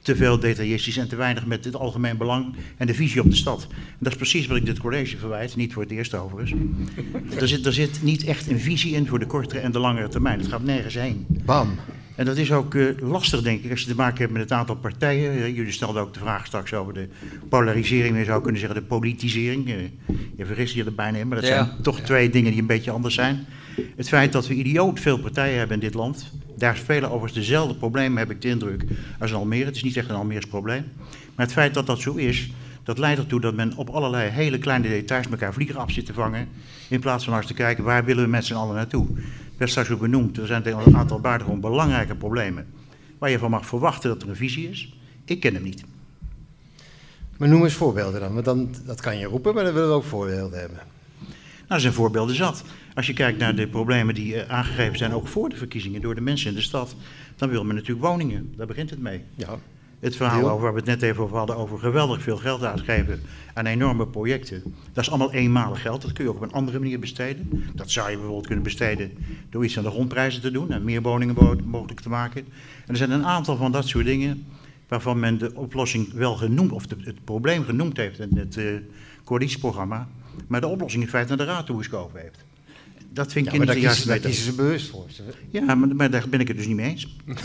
[0.03, 3.35] te veel detailistisch en te weinig met het algemeen belang en de visie op de
[3.35, 3.67] stad.
[3.71, 6.61] En dat is precies wat ik dit college verwijt, niet voor het eerst overigens.
[7.39, 10.07] Er zit, er zit niet echt een visie in voor de kortere en de langere
[10.07, 10.39] termijn.
[10.39, 11.25] Het gaat nergens heen.
[11.45, 11.75] Bam.
[12.15, 14.51] En dat is ook eh, lastig, denk ik, als je te maken hebt met het
[14.51, 15.53] aantal partijen.
[15.53, 17.07] Jullie stelden ook de vraag straks over de
[17.49, 19.69] polarisering, je zou kunnen zeggen de politisering.
[19.69, 19.75] Eh,
[20.37, 21.65] je vergist je er bijna in, maar dat Ja.
[21.65, 23.45] zijn toch twee dingen die een beetje anders zijn.
[23.95, 27.75] Het feit dat we idioot veel partijen hebben in dit land, daar spelen overigens dezelfde
[27.75, 28.85] problemen, heb ik de indruk,
[29.19, 29.65] als in Almere.
[29.65, 30.83] Het is niet echt een Almeers probleem.
[31.35, 32.51] Maar het feit dat dat zo is,
[32.83, 36.13] dat leidt ertoe dat men op allerlei hele kleine details elkaar vlieger af zit te
[36.13, 36.47] vangen.
[36.89, 39.07] In plaats van eens te kijken, waar willen we met z'n allen naartoe?
[39.15, 42.65] Het werd straks ook benoemd, er zijn een aantal buitengewoon belangrijke problemen.
[43.17, 44.93] Waar je van mag verwachten dat er een visie is.
[45.25, 45.83] Ik ken hem niet.
[47.37, 49.95] Maar noem eens voorbeelden dan, want dan, dat kan je roepen, maar dan willen we
[49.95, 50.77] ook voorbeelden hebben.
[50.77, 52.63] Nou, er zijn voorbeelden zat.
[52.95, 56.15] Als je kijkt naar de problemen die eh, aangegeven zijn, ook voor de verkiezingen, door
[56.15, 56.95] de mensen in de stad,
[57.35, 58.53] dan wil men natuurlijk woningen.
[58.57, 59.21] Daar begint het mee.
[59.35, 59.57] Ja.
[59.99, 60.49] Het verhaal Deel.
[60.49, 63.21] over waar we het net even over hadden, over geweldig veel geld uitgeven
[63.53, 64.63] aan enorme projecten.
[64.93, 67.63] Dat is allemaal eenmalig geld, dat kun je ook op een andere manier besteden.
[67.75, 69.11] Dat zou je bijvoorbeeld kunnen besteden
[69.49, 72.41] door iets aan de grondprijzen te doen en meer woningen mo- mogelijk te maken.
[72.85, 74.45] En er zijn een aantal van dat soort dingen
[74.87, 78.65] waarvan men de oplossing wel genoemd, of de- het probleem genoemd heeft in het eh,
[79.23, 80.07] coalitieprogramma,
[80.47, 82.45] maar de oplossing in feite naar de raad toegeschoven heeft.
[83.13, 85.05] Dat vind ik Ja, maar niet daar kiezen, ze bewust voor.
[85.49, 87.07] Ja, maar, maar daar ben ik het dus niet mee eens.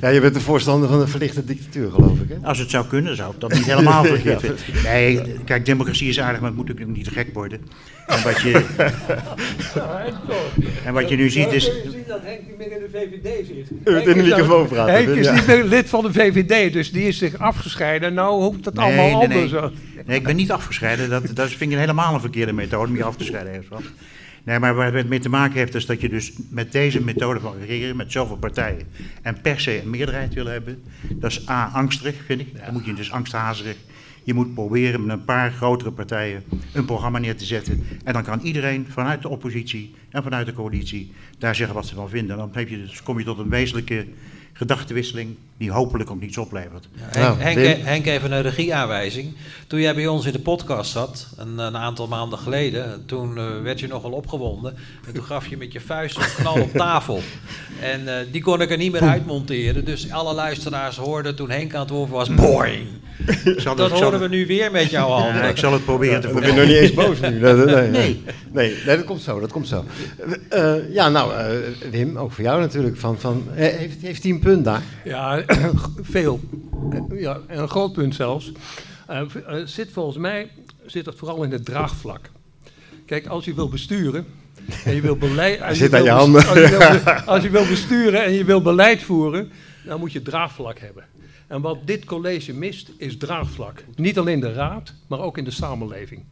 [0.00, 2.36] Ja, je bent de voorstander van een verlichte dictatuur, geloof ik, hè?
[2.46, 4.82] Als het zou kunnen, zou ik dat niet helemaal verkeerd vinden.
[4.82, 7.60] Nee, kijk, democratie is aardig, maar het moet natuurlijk niet te gek worden.
[8.06, 8.52] En wat je,
[10.86, 11.64] en wat je nu ziet is...
[11.64, 13.70] Je ziet dat Henk niet meer in de VVD zit.
[13.84, 14.94] U moet in de microfoon praten.
[14.94, 15.34] Henk is ja.
[15.34, 18.14] niet meer lid van de VVD, dus die is zich afgescheiden.
[18.14, 19.54] Nou hoeft het allemaal Nee, nee, nee.
[19.54, 19.72] anders.
[20.06, 21.10] Nee, ik ben niet afgescheiden.
[21.10, 23.52] Dat, dat vind ik een helemaal een verkeerde methode om je af te scheiden.
[23.52, 23.82] ergens van.
[24.44, 27.40] Nee, maar waar het mee te maken heeft, is dat je dus met deze methode
[27.40, 28.86] van regeren, met zoveel partijen,
[29.22, 30.82] en per se een meerderheid wil hebben,
[31.14, 32.64] dat is A, angstig, vind ik.
[32.64, 33.76] Dan moet je dus angsthazerig.
[34.24, 37.84] Je moet proberen met een paar grotere partijen een programma neer te zetten.
[38.04, 41.94] En dan kan iedereen vanuit de oppositie en vanuit de coalitie daar zeggen wat ze
[41.94, 42.36] van vinden.
[42.36, 44.06] Dan heb je dus, kom je tot een wezenlijke
[44.52, 46.88] gedachtenwisseling die hopelijk ook niets oplevert.
[47.12, 47.58] Nou, Henk?
[47.58, 49.34] Henk, Henk even een regieaanwijzing.
[49.66, 53.44] Toen jij bij ons in de podcast zat, een, een aantal maanden geleden, toen eh,
[53.62, 54.76] werd je nogal opgewonden.
[55.06, 57.20] En toen gaf je met je vuist een knal op tafel.
[57.80, 59.84] En eh, die kon ik er niet meer uitmonteren.
[59.84, 62.86] Dus alle luisteraars hoorden toen Henk aan het woord was, boing.
[63.76, 65.48] Dat horen we nu weer met jouw Ja, handen.
[65.48, 67.40] ik zal het proberen te Ik ben nog niet eens boos nu.
[67.44, 67.90] Nee, nee, nee.
[67.90, 68.22] Nee.
[68.52, 69.84] Nee, nee, dat komt zo, dat komt zo.
[70.48, 72.96] Eh, ja, nou, eh, Wim, ook voor jou natuurlijk.
[72.96, 74.82] Van, van, heeft, heeft hij een punt daar?
[75.04, 75.42] Ja,
[76.16, 76.40] veel.
[76.90, 78.52] Eh, Ja, en een groot punt zelfs.
[79.06, 80.50] Eh, eh, zit volgens mij
[80.86, 82.30] zit het vooral in het draagvlak.
[83.06, 84.26] Kijk, als je wil besturen
[84.84, 85.60] en je wil beleid.
[85.62, 86.46] als zit wil aan je bes- handen.
[86.46, 89.50] Als je, wil, als je wil besturen en je wil beleid voeren,
[89.84, 91.04] dan moet je draagvlak hebben.
[91.46, 93.84] En wat dit college mist, is draagvlak.
[93.96, 96.24] Niet alleen de raad, maar ook in de samenleving.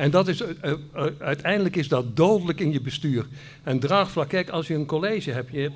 [0.00, 3.26] En dat is, eh, eh, eh, uiteindelijk is dat dodelijk in je bestuur.
[3.62, 5.70] En draagvlak, kijk, als je een college hebt, je,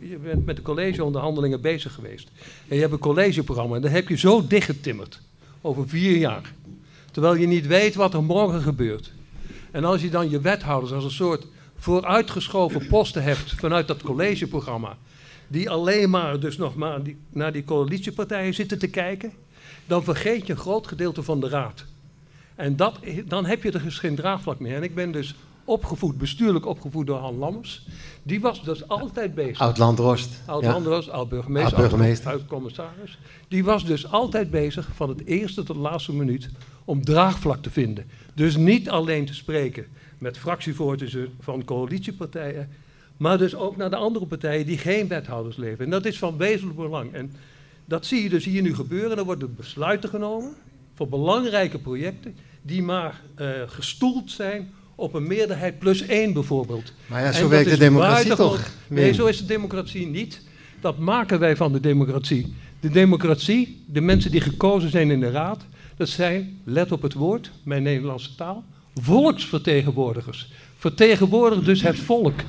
[0.00, 2.30] je bent met de collegeonderhandelingen bezig geweest.
[2.68, 5.20] En je hebt een collegeprogramma, en dat heb je zo dichtgetimmerd.
[5.60, 6.52] Over vier jaar.
[7.10, 9.12] Terwijl je niet weet wat er morgen gebeurt.
[9.70, 11.46] En als je dan je wethouders als een soort
[11.76, 14.96] vooruitgeschoven posten hebt vanuit dat collegeprogramma,
[15.48, 19.32] die alleen maar dus nog maar die, naar die coalitiepartijen zitten te kijken,
[19.86, 21.84] dan vergeet je een groot gedeelte van de raad.
[22.54, 24.76] En dat, dan heb je er dus geen draagvlak meer.
[24.76, 27.86] En ik ben dus opgevoed, bestuurlijk opgevoed door Han Lammers.
[28.22, 29.60] Die was dus altijd bezig.
[29.60, 30.42] Oud-Landrost.
[30.46, 30.72] Oud ja.
[30.72, 32.30] Landroos, oud burgemeester, Oud-burgemeester.
[32.30, 33.18] oud commissaris.
[33.48, 36.50] Die was dus altijd bezig van het eerste tot de laatste minuut
[36.84, 38.06] om draagvlak te vinden.
[38.34, 39.86] Dus niet alleen te spreken
[40.18, 42.70] met fractievoorzitters van coalitiepartijen,
[43.16, 45.84] maar dus ook naar de andere partijen die geen wethouders leveren.
[45.84, 47.12] En dat is van wezenlijk belang.
[47.12, 47.32] En
[47.84, 49.18] dat zie je dus hier nu gebeuren.
[49.18, 50.54] Er worden besluiten genomen
[50.94, 56.92] voor belangrijke projecten die maar eh, gestoeld zijn op een meerderheid plus één bijvoorbeeld.
[57.06, 58.70] Maar ja, zo werkt de democratie toch?
[58.88, 60.40] Nee, zo is de democratie niet.
[60.80, 62.54] Dat maken wij van de democratie.
[62.80, 65.64] De democratie, de mensen die gekozen zijn in de raad,
[65.96, 70.52] dat zijn, let op het woord, mijn Nederlandse taal, volksvertegenwoordigers.
[70.78, 72.40] Vertegenwoordigen dus het volk.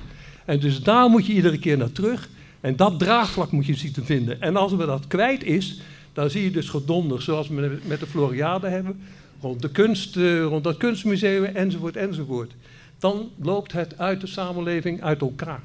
[0.46, 2.30] En dus daar moet je iedere keer naar terug.
[2.62, 4.42] En dat draagvlak moet je zien te vinden.
[4.42, 5.82] En als we dat kwijt is,
[6.16, 7.54] dan zie je dus gedonder, zoals we
[7.86, 9.00] met- de Floriade hebben,
[9.42, 12.52] rond, de kunst, eh, rond dat kunstmuseum, enzovoort, enzovoort.
[13.00, 15.62] Dan loopt het uit de samenleving uit elkaar.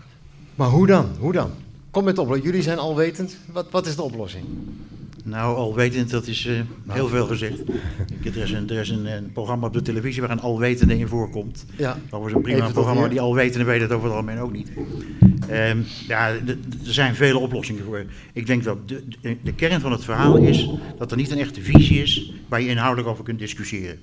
[0.54, 1.06] Maar hoe dan?
[1.18, 1.50] Hoe dan?
[1.90, 2.48] Kom met de oplossing.
[2.48, 3.36] Jullie zijn alwetend.
[3.52, 4.44] Wat, wat is de oplossing?
[5.24, 7.58] Nou, alwetend, dat is eh, heel veel gezegd.
[8.24, 11.08] Er is, een, er is een, een programma op de televisie waar een alwetende in
[11.08, 11.64] voorkomt.
[11.76, 11.98] Ja.
[12.08, 14.70] Dat was een prima Even programma, die alwetende weet het over het algemeen ook niet.
[15.48, 15.78] Ehm,
[16.08, 18.04] ja, er zijn vele oplossingen voor.
[18.32, 21.38] Ik denk dat de, de, de kern van het verhaal is dat er niet een
[21.38, 23.98] echte visie is waar je inhoudelijk over kunt discussiëren.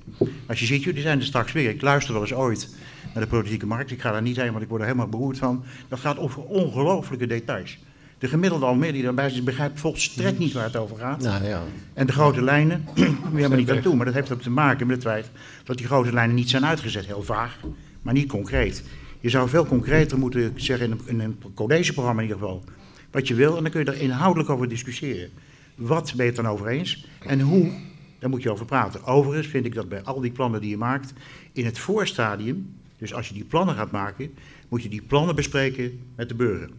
[0.47, 1.69] Als je ziet, jullie zijn er straks weer.
[1.69, 2.75] Ik luister wel eens ooit
[3.13, 3.91] naar de politieke markt.
[3.91, 5.63] Ik ga daar niet heen, want ik word er helemaal beroerd van.
[5.87, 7.77] Dat gaat over ongelooflijke details.
[8.17, 11.21] De gemiddelde Almere die daarbij zit, begrijpt volstrekt niet waar het over gaat.
[11.21, 11.63] Nou ja.
[11.93, 14.49] En de grote lijnen, daar hebben we niet aan toe, maar dat heeft ook te
[14.49, 15.29] maken met het feit
[15.63, 17.05] dat die grote lijnen niet zijn uitgezet.
[17.05, 17.59] Heel vaag,
[18.01, 18.83] maar niet concreet.
[19.19, 22.63] Je zou veel concreter moeten zeggen, in een, in een collegeprogramma in ieder geval,
[23.11, 23.57] wat je wil.
[23.57, 25.29] En dan kun je er inhoudelijk over discussiëren.
[25.75, 27.71] Wat ben je het dan over eens en hoe,
[28.19, 29.03] daar moet je over praten.
[29.03, 31.13] Overigens vind ik dat bij al die plannen die je maakt,
[31.53, 34.33] in het voorstadium, dus als je die plannen gaat maken,
[34.69, 36.69] moet je die plannen bespreken met de burger.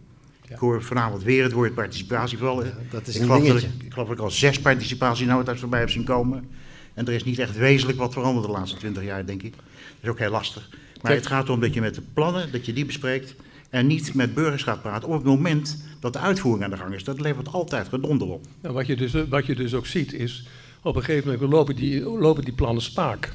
[0.49, 2.73] Ik hoor vanavond weer het woord participatie vallen.
[2.91, 5.79] dat is ik, een geloof dat ik, ik geloof dat ik al zes participatienota's voorbij
[5.79, 6.49] heb zien komen.
[6.93, 9.51] En er is niet echt wezenlijk wat veranderd de laatste twintig jaar, denk ik.
[9.55, 9.63] Dat
[10.01, 10.69] is ook heel lastig.
[11.01, 13.35] Maar het gaat erom dat je met de plannen, dat je die bespreekt.
[13.69, 16.93] En niet met burgers gaat praten op het moment dat de uitvoering aan de gang
[16.93, 17.03] is.
[17.03, 18.45] Dat levert altijd gedonder op.
[18.61, 20.47] Nou, wat, je dus, wat je dus ook ziet is,
[20.81, 23.33] op een gegeven moment lopen die, lopen die plannen spaak.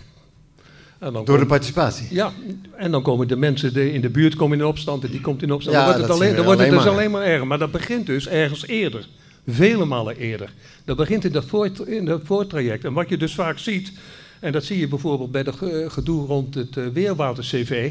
[1.04, 2.06] En dan Door de participatie.
[2.10, 2.32] Ja,
[2.76, 5.42] en dan komen de mensen de, in de buurt komen in opstand en die komt
[5.42, 5.76] in opstand.
[5.76, 6.92] Ja, dan wordt het, alleen, dan wordt het dus maar.
[6.92, 7.46] alleen maar erger.
[7.46, 9.06] Maar dat begint dus ergens eerder.
[9.46, 10.52] Vele malen eerder.
[10.84, 12.84] Dat begint in dat, voort, in dat voortraject.
[12.84, 13.92] En wat je dus vaak ziet,
[14.40, 17.90] en dat zie je bijvoorbeeld bij de ge- gedoe rond het eh, weerwater-CV.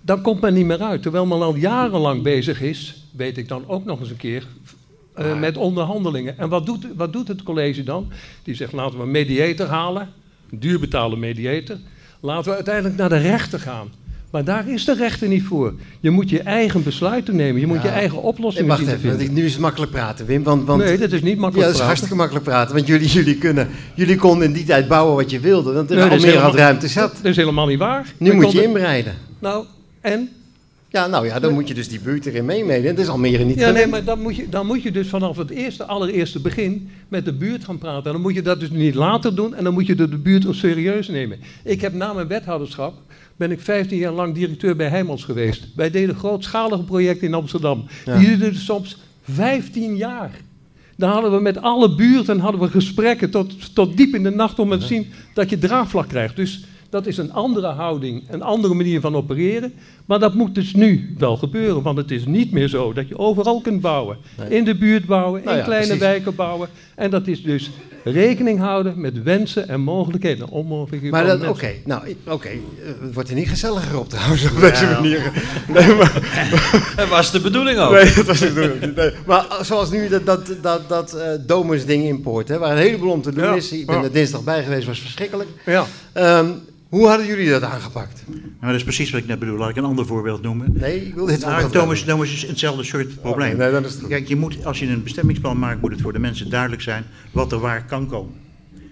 [0.00, 1.02] Dan komt men niet meer uit.
[1.02, 4.46] Terwijl men al jarenlang bezig is, weet ik dan ook nog eens een keer,
[5.14, 6.38] eh, met onderhandelingen.
[6.38, 8.10] En wat doet, wat doet het college dan?
[8.42, 10.08] Die zegt laten we een mediator halen,
[10.50, 11.76] een duur betalen mediator.
[12.24, 13.88] Laten we uiteindelijk naar de rechter gaan.
[14.30, 15.74] Maar daar is de rechter niet voor.
[16.00, 17.60] Je moet je eigen besluiten nemen.
[17.60, 17.82] Je moet Ja.
[17.82, 19.34] je eigen Nee, oplossingen wacht zien even, vinden.
[19.34, 20.42] nu is het makkelijk praten, Wim.
[20.42, 21.86] Want, want nee, dat is niet ja, makkelijk dat is praten.
[21.86, 22.74] hartstikke makkelijk praten.
[22.74, 25.72] Want jullie, jullie, kunnen, jullie konden in die tijd bouwen wat je wilde.
[25.72, 27.12] Want Nee, is Almere had helemaal- ruimte zat.
[27.16, 28.12] Dat is helemaal niet waar.
[28.18, 29.14] Nu moet je inbreiden.
[29.38, 29.64] Nou,
[30.00, 30.28] en?
[30.94, 32.94] Ja, nou ja, dan moet je dus die buurt erin meemeden.
[32.94, 35.36] Dat is Almere niet Ja, nee, maar dan moet, je, dan moet je dus vanaf
[35.36, 38.04] het eerste, allereerste begin met de buurt gaan praten.
[38.04, 40.18] En dan moet je dat dus niet later doen en dan moet je de, de
[40.18, 41.38] buurt ook serieus nemen.
[41.64, 42.94] Ik heb na mijn wethouderschap,
[43.36, 45.66] ben ik 15 jaar lang directeur bij Heijmans geweest.
[45.76, 47.84] Wij deden grootschalige projecten in Amsterdam.
[48.04, 48.18] Ja.
[48.18, 48.98] Die duurden soms
[49.30, 50.30] 15 jaar.
[50.96, 54.58] Dan hadden we met alle buurten hadden we gesprekken tot, tot diep in de nacht
[54.58, 56.36] om te zien dat je draagvlak krijgt.
[56.36, 59.72] Dus dat is een andere houding, een andere manier van opereren.
[60.04, 63.18] Maar dat moet dus nu wel gebeuren, want het is niet meer zo dat je
[63.18, 64.16] overal kunt bouwen.
[64.38, 64.48] Nee.
[64.48, 66.04] In de buurt bouwen, Nou in ja, kleine precies.
[66.04, 66.68] wijken bouwen.
[66.94, 67.70] En dat is dus
[68.04, 70.48] rekening houden met wensen en mogelijkheden.
[70.48, 72.56] Onmogelijkheden Maar oké, nou, oké, eh,
[73.00, 75.32] het wordt er niet gezelliger op trouwens op deze manier.
[75.68, 76.22] Nee, maar,
[76.96, 77.92] Dat was de bedoeling ook.
[77.92, 78.94] nee, dat was het bedoeling.
[78.96, 79.10] Nee.
[79.26, 82.76] Maar eh, zoals nu dat, dat, dat, dat eh, Domus ding import, hè, waar een
[82.76, 83.72] heleboel om te doen Ja, is.
[83.72, 84.02] Ik ben ja.
[84.02, 85.48] er dinsdag bij geweest, was verschrikkelijk.
[85.66, 85.86] Ja.
[86.12, 86.46] Ehm,
[86.94, 88.24] hoe hadden jullie dat aangepakt?
[88.28, 89.58] Nou, dat is precies wat ik net bedoel.
[89.58, 90.72] Laat ik een ander voorbeeld noemen.
[90.72, 93.60] Nee, ik wil dit Nou, Thomas, Thomas is hetzelfde soort probleem.
[93.60, 94.08] Oh, nee, is goed.
[94.08, 97.04] Kijk, je moet, als je een bestemmingsplan maakt, moet het voor de mensen duidelijk zijn
[97.30, 98.32] wat er waar kan komen.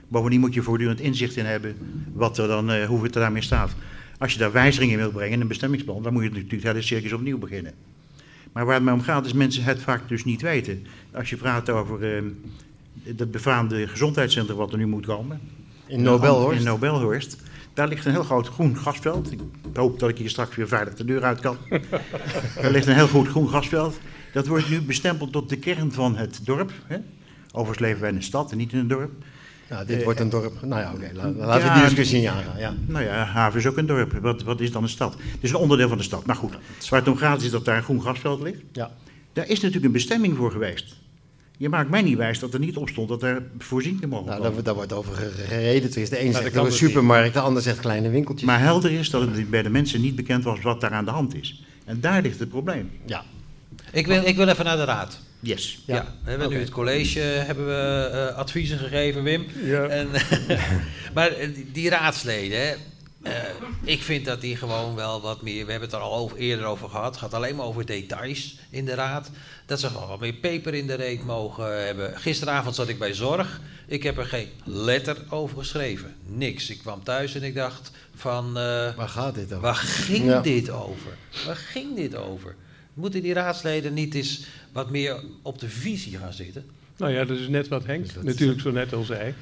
[0.09, 1.77] Bovendien moet je voortdurend inzicht in hebben
[2.13, 3.75] wat er dan, eh, hoe het er daarmee staat.
[4.19, 6.63] Als je daar wijzigingen in wilt brengen in een bestemmingsplan, dan moet je natuurlijk het
[6.63, 7.73] hele circus opnieuw beginnen.
[8.53, 10.87] Maar waar het mij om gaat, is mensen het vaak dus niet weten.
[11.13, 12.23] Als je praat over eh,
[13.17, 15.41] dat befaamde gezondheidscentrum wat er nu moet komen.
[15.87, 16.59] In Nobelhorst?
[16.59, 17.37] In Nobelhorst.
[17.75, 19.33] Daar ligt een heel groot groen gasveld.
[19.33, 19.41] Ik
[19.75, 21.57] hoop dat ik hier straks weer veilig de deur uit kan.
[22.61, 23.99] Daar ligt een heel goed groen gasveld.
[24.33, 26.73] Dat wordt nu bestempeld tot de kern van het dorp.
[26.87, 26.97] Hè?
[27.53, 29.11] Overigens leven wij in een stad en niet in een dorp.
[29.69, 30.63] Nou, dit Eh, wordt een dorp.
[30.63, 31.11] Nou ja, oké.
[31.13, 32.59] la- laten we Ja, die discussie niet aangaan.
[32.59, 32.75] Ja.
[32.87, 34.13] Nou ja, Haven is ook een dorp.
[34.21, 35.13] Wat, wat is dan een stad?
[35.13, 36.27] Het is een onderdeel van de stad.
[36.27, 36.53] Maar goed,
[36.91, 38.61] waar het om gaat is dat daar een groen grasveld ligt.
[38.73, 38.91] Ja.
[39.33, 40.97] Daar is natuurlijk een bestemming voor geweest.
[41.63, 44.37] Je maakt mij niet wijs dat er niet op stond dat er voorzieningen mogen Nou,
[44.39, 44.55] komen.
[44.55, 45.91] daar, daar wordt over gereden.
[45.91, 46.89] Er is de een dat zegt een dus niet.
[46.91, 48.49] supermarkt, de ander zegt kleine winkeltjes.
[48.49, 51.11] Maar helder is dat het bij de mensen niet bekend was wat daar aan de
[51.11, 51.63] hand is.
[51.85, 52.91] En daar ligt het probleem.
[53.07, 53.25] ja.
[53.93, 55.21] Ik wil, ik wil even naar de raad.
[55.41, 55.83] Yes.
[55.87, 56.15] Ja, Ja.
[56.25, 59.45] we hebben nu het college hebben we eh, adviezen gegeven, Wim.
[59.65, 59.85] Ja.
[59.87, 60.09] En,
[61.15, 62.77] maar eh, die, die raadsleden,
[63.23, 63.33] eh,
[63.83, 65.65] ik vind dat die gewoon wel wat meer.
[65.65, 67.07] We hebben het er al over, eerder over gehad.
[67.11, 69.31] Het gaat alleen maar over details in de raad.
[69.67, 72.19] Dat ze gewoon wat meer peper in de reet mogen hebben.
[72.19, 73.61] Gisteravond zat ik bij zorg.
[73.87, 76.15] Ik heb er geen letter over geschreven.
[76.27, 76.71] Niks.
[76.71, 78.47] Ik kwam thuis en ik dacht van.
[78.47, 79.61] eh, Waar gaat dit over?
[79.61, 80.41] Waar ging Ja.
[80.41, 81.13] dit over?
[81.47, 82.55] Waar ging dit over?
[82.95, 84.41] Moeten die raadsleden niet eens
[84.73, 86.65] wat meer op de visie gaan zitten?
[86.97, 89.35] Nou ja, dat is net wat Henk Dus natuurlijk zo net al zei.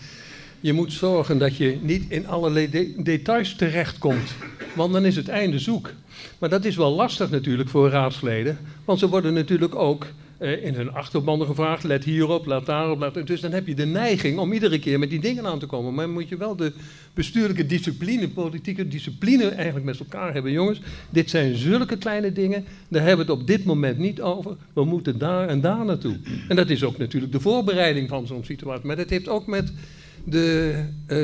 [0.60, 4.34] Je moet zorgen dat je niet in allerlei de- details terechtkomt,
[4.74, 5.90] want dan is het einde zoek.
[6.38, 10.06] Maar dat is wel lastig natuurlijk voor raadsleden, want ze worden natuurlijk ook
[10.38, 13.00] eh, in hun achterbanden gevraagd, let hierop, let daarop.
[13.00, 15.66] Let, dus dan heb je de neiging om iedere keer met die dingen aan te
[15.66, 15.94] komen.
[15.94, 16.72] Maar dan moet je wel de
[17.14, 20.52] bestuurlijke discipline, politieke discipline eigenlijk met elkaar hebben.
[20.52, 24.56] Jongens, dit zijn zulke kleine dingen, daar hebben we het op dit moment niet over.
[24.72, 26.16] We moeten daar en daar naartoe.
[26.48, 28.86] En dat is ook natuurlijk de voorbereiding van zo'n situatie.
[28.86, 29.72] Maar dat heeft ook met
[30.24, 30.74] de,
[31.06, 31.16] eh,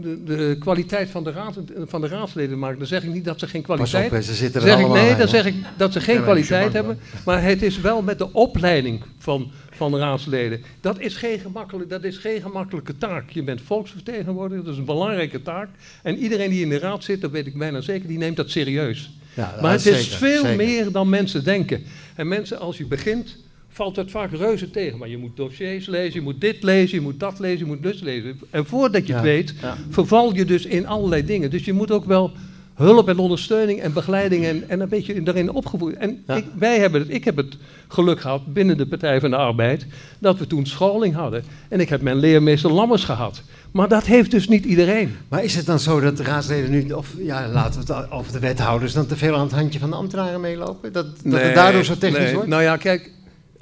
[0.00, 2.78] de, de kwaliteit van de, raad, van de raadsleden maken.
[2.78, 5.16] Dan zeg ik niet dat ze geen kwaliteit hè, ze zitten er zeg ik, nee,
[5.16, 6.98] dan zeg ik dat ze geen Ja, kwaliteit hebben.
[7.24, 10.62] Maar het is wel met de opleiding van, van raadsleden.
[10.80, 13.30] Dat is, geen gemakkelijk, dat is geen gemakkelijke taak.
[13.30, 15.68] Je bent volksvertegenwoordiger, dat is een belangrijke taak.
[16.02, 18.50] En iedereen die in de raad zit, dat weet ik bijna zeker, die neemt dat
[18.50, 19.10] serieus.
[19.34, 20.56] Ja, maar het is zeker, veel zeker.
[20.56, 21.82] meer dan mensen denken.
[22.14, 23.36] En mensen, als je begint,
[23.74, 24.98] valt het vaak reuze tegen.
[24.98, 27.82] Maar je moet dossiers lezen, je moet dit lezen, je moet dat lezen, je moet
[27.82, 28.38] dus lezen.
[28.50, 29.76] En voordat je Ja, het weet, ja.
[29.90, 31.50] verval je dus in allerlei dingen.
[31.50, 32.32] Dus je moet ook wel
[32.74, 35.94] hulp en ondersteuning en begeleiding en, en een beetje daarin opgevoed.
[35.94, 36.34] En Ja.
[36.34, 37.56] ik, wij hebben het, ik heb het
[37.88, 39.86] geluk gehad binnen de Partij van de Arbeid
[40.18, 41.44] dat we toen scholing hadden.
[41.68, 43.42] En ik heb mijn leermeester Lammers gehad.
[43.70, 45.16] Maar dat heeft dus niet iedereen.
[45.28, 48.32] Maar is het dan zo dat de raadsleden nu, of ja, laten we het over
[48.32, 50.92] de wethouders, dan te veel aan het handje van de ambtenaren meelopen?
[50.92, 52.34] Dat, dat het daardoor zo technisch nee.
[52.34, 52.48] wordt?
[52.48, 53.10] Nou ja, kijk,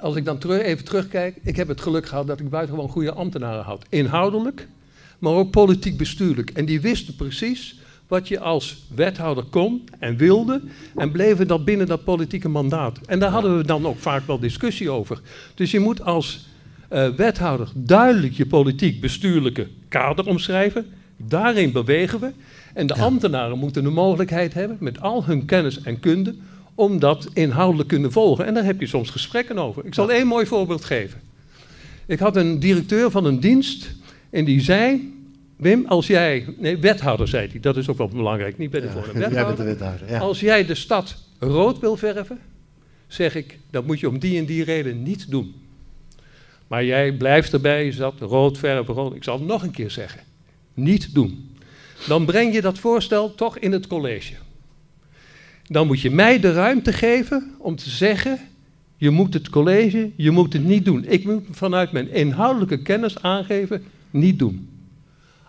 [0.03, 3.13] als ik dan terug, even terugkijk, ik heb het geluk gehad dat ik buitengewoon goede
[3.13, 3.85] ambtenaren had.
[3.89, 4.67] Inhoudelijk,
[5.19, 6.49] maar ook politiek bestuurlijk.
[6.49, 10.61] En die wisten precies wat je als wethouder kon en wilde
[10.95, 12.99] en bleven dat binnen dat politieke mandaat.
[13.05, 15.21] En daar hadden we dan ook vaak wel discussie over.
[15.55, 16.47] Dus je moet als
[16.89, 20.85] eh, wethouder duidelijk je politiek bestuurlijke kader omschrijven.
[21.17, 22.31] Daarin bewegen we.
[22.73, 26.35] En de ambtenaren moeten de mogelijkheid hebben, met al hun kennis en kunde,
[26.75, 28.45] om dat inhoudelijk kunnen volgen.
[28.45, 29.85] En daar heb je soms gesprekken over.
[29.85, 31.21] Ik zal één mooi voorbeeld geven.
[32.05, 33.95] Ik had een directeur van een dienst
[34.29, 35.11] en die zei...
[35.55, 36.45] Wim, als jij...
[36.57, 37.59] Nee, wethouder zei hij.
[37.59, 38.57] Dat is ook wel belangrijk.
[38.57, 39.15] Niet bij de Ja, voornaam.
[39.33, 39.65] jij bent de Wethouder.
[39.65, 40.19] wethouder, ja.
[40.19, 42.39] Als jij de stad rood wil verven,
[43.07, 45.53] zeg ik, dat moet je om die en die reden niet doen.
[46.67, 49.15] Maar jij blijft erbij, je zat rood verven, rood.
[49.15, 50.21] Ik zal het nog een keer zeggen.
[50.73, 51.55] Niet doen.
[52.07, 54.33] Dan breng je dat voorstel toch in het college.
[55.63, 58.39] Dan moet je mij de ruimte geven om te zeggen,
[58.97, 61.05] je moet het college, je moet het niet doen.
[61.07, 64.69] Ik moet vanuit mijn inhoudelijke kennis aangeven, niet doen.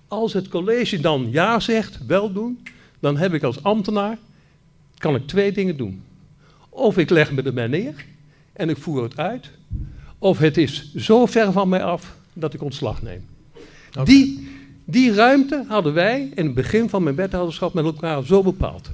[0.09, 2.59] Als het college dan ja zegt, wel doen,
[3.01, 4.19] dan heb ik als ambtenaar,
[4.99, 6.03] kan ik twee dingen doen.
[6.69, 8.05] Of ik leg me erbij neer
[8.53, 9.51] en ik voer het uit,
[10.19, 13.25] of het is zo ver van mij af dat ik ontslag neem.
[14.05, 14.49] Die,
[14.85, 18.91] die ruimte hadden wij in het begin van mijn wethouderschap met elkaar zo bepaald.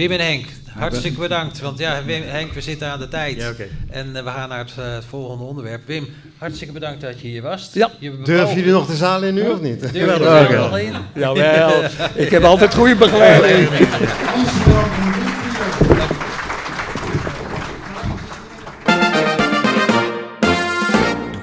[0.00, 0.46] Wim en Henk,
[0.78, 1.60] hartstikke bedankt.
[1.60, 3.36] Want ja, Wim, Henk, we zitten aan de tijd.
[3.36, 3.68] Ja, oké.
[3.90, 5.86] En eh, we gaan naar het, eh, het volgende onderwerp.
[5.86, 6.08] Wim,
[6.38, 7.70] hartstikke bedankt dat je hier was.
[7.72, 7.90] Ja.
[7.98, 9.80] Je hebt Durven jullie nog de zaal in nu of niet?
[9.80, 10.52] Durf je er Oké.
[10.52, 10.92] wel in?
[11.14, 11.84] Jawel,
[12.24, 13.68] ik heb altijd goede begeleiding.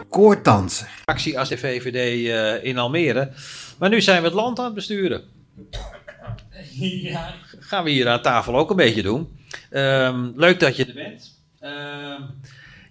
[0.09, 0.87] Koordanser.
[1.05, 3.29] Actie als de VVD eh, in Almere.
[3.79, 5.21] Maar nu zijn we het land aan het besturen.
[7.59, 9.37] Gaan we hier aan tafel ook een beetje doen.
[9.69, 11.35] Ehm, leuk dat je er bent.
[11.59, 12.21] Ehm,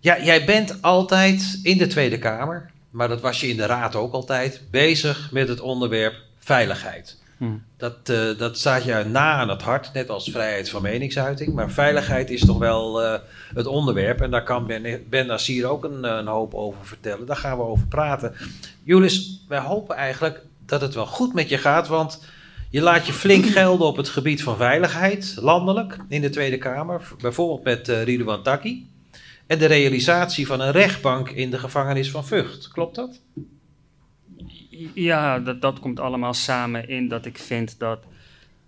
[0.00, 3.94] ja, jij bent altijd in de Tweede Kamer, maar dat was je in de Raad
[3.94, 7.16] ook altijd, bezig met het onderwerp veiligheid.
[7.76, 11.54] Dat, eh, dat staat je na aan het hart, net als vrijheid van meningsuiting.
[11.54, 13.20] Maar veiligheid is toch wel eh,
[13.54, 14.20] het onderwerp.
[14.20, 17.26] En daar kan Ben, ben Nassir ook een, een hoop over vertellen.
[17.26, 18.34] Daar gaan we over praten.
[18.82, 21.88] Julis, wij hopen eigenlijk dat het wel goed met je gaat.
[21.88, 22.24] Want
[22.70, 27.12] je laat je flink gelden op het gebied van veiligheid, landelijk, in de Tweede Kamer.
[27.20, 28.86] Bijvoorbeeld met eh Ridouan Taghi.
[29.46, 32.68] en de realisatie van een rechtbank in de gevangenis van Vught.
[32.68, 33.20] Klopt dat?
[34.94, 38.04] Ja, dat, dat komt allemaal samen in dat ik vind dat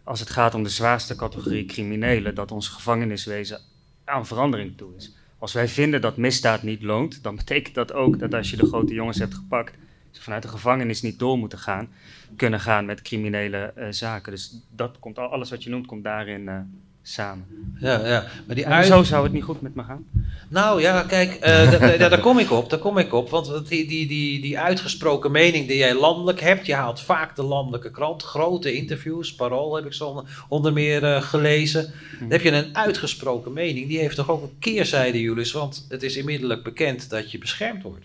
[0.05, 3.61] als het gaat om de zwaarste categorie criminelen, dat ons gevangeniswezen
[4.05, 5.13] aan verandering toe is.
[5.39, 8.67] Als wij vinden dat misdaad niet loont, dan betekent dat ook dat als je de
[8.67, 9.75] grote jongens hebt gepakt,
[10.11, 11.89] ze vanuit de gevangenis niet door moeten gaan,
[12.37, 14.33] kunnen gaan met criminele uh, zaken.
[14.33, 16.59] Dus dat komt, alles wat je noemt, komt daarin uh,
[17.03, 17.47] samen.
[17.79, 18.25] Ja, ja.
[18.47, 18.87] Maar die uit...
[18.87, 20.07] Zo zou het niet goed met me gaan.
[20.49, 23.31] Nou ja, kijk, uh, daar kom ik op, daar kom ik op.
[23.31, 27.43] Want die, die, die, die uitgesproken mening die jij landelijk hebt, je haalt vaak de
[27.43, 31.93] landelijke krant, grote interviews, Parool heb ik zo onder meer uh, gelezen.
[32.21, 36.03] Dan heb je een uitgesproken mening, die heeft toch ook een keerzijde, Julius, want het
[36.03, 38.05] is inmiddelijk bekend dat je beschermd wordt.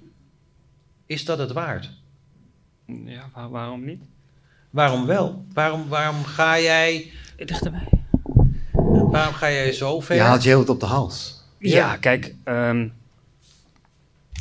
[1.05, 1.89] Is dat het waard?
[2.85, 4.01] Ja, waar, waarom niet?
[4.73, 5.45] Waarom wel?
[5.53, 7.11] Waarom, waarom ga jij...
[7.37, 7.87] Dichterbij.
[9.11, 10.15] Waarom ga jij zo ver?
[10.15, 11.43] Je haalt je heel op de hals.
[11.57, 12.93] Ja, ja kijk, um,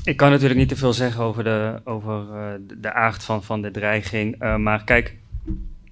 [0.05, 3.45] ik kan natuurlijk niet te veel zeggen over de, over, uh, de, de aard van,
[3.45, 4.43] van de dreiging.
[4.43, 5.17] Uh, maar kijk,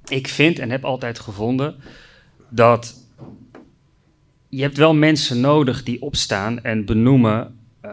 [0.05, 1.75] ik vind en heb altijd gevonden
[2.49, 2.95] dat
[4.49, 7.59] je hebt wel mensen nodig die opstaan en benoemen.
[7.85, 7.93] Uh,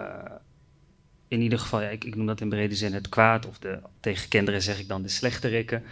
[1.27, 3.79] in ieder geval, ja, ik, ik, noem dat in brede zin het kwaad, of de,
[3.99, 5.83] tegen kinderen zeg ik dan de slechterikken.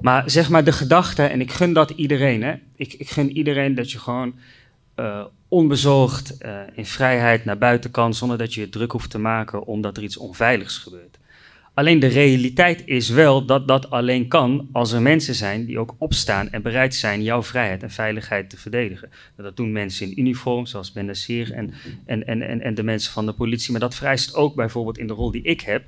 [0.00, 2.54] Maar zeg maar de gedachte, en ik gun dat iedereen, hè.
[2.76, 4.34] Ik, ik gun iedereen dat je gewoon
[4.96, 9.18] uh, onbezorgd uh, in vrijheid naar buiten kan, zonder dat je je druk hoeft te
[9.18, 11.18] maken omdat er iets onveiligs gebeurt.
[11.74, 15.94] Alleen de realiteit is wel dat dat alleen kan als er mensen zijn die ook
[15.98, 19.10] opstaan en bereid zijn jouw vrijheid en veiligheid te verdedigen.
[19.36, 21.74] Dat doen mensen in uniform, zoals Ben Nassir en,
[22.06, 23.70] en, en, en, en de mensen van de politie.
[23.70, 25.84] Maar dat vereist ook bijvoorbeeld in de rol die ik heb,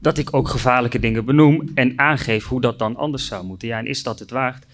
[0.00, 3.68] dat ik ook gevaarlijke dingen benoem en aangeef hoe dat dan anders zou moeten.
[3.68, 4.64] Ja, en is dat het waard?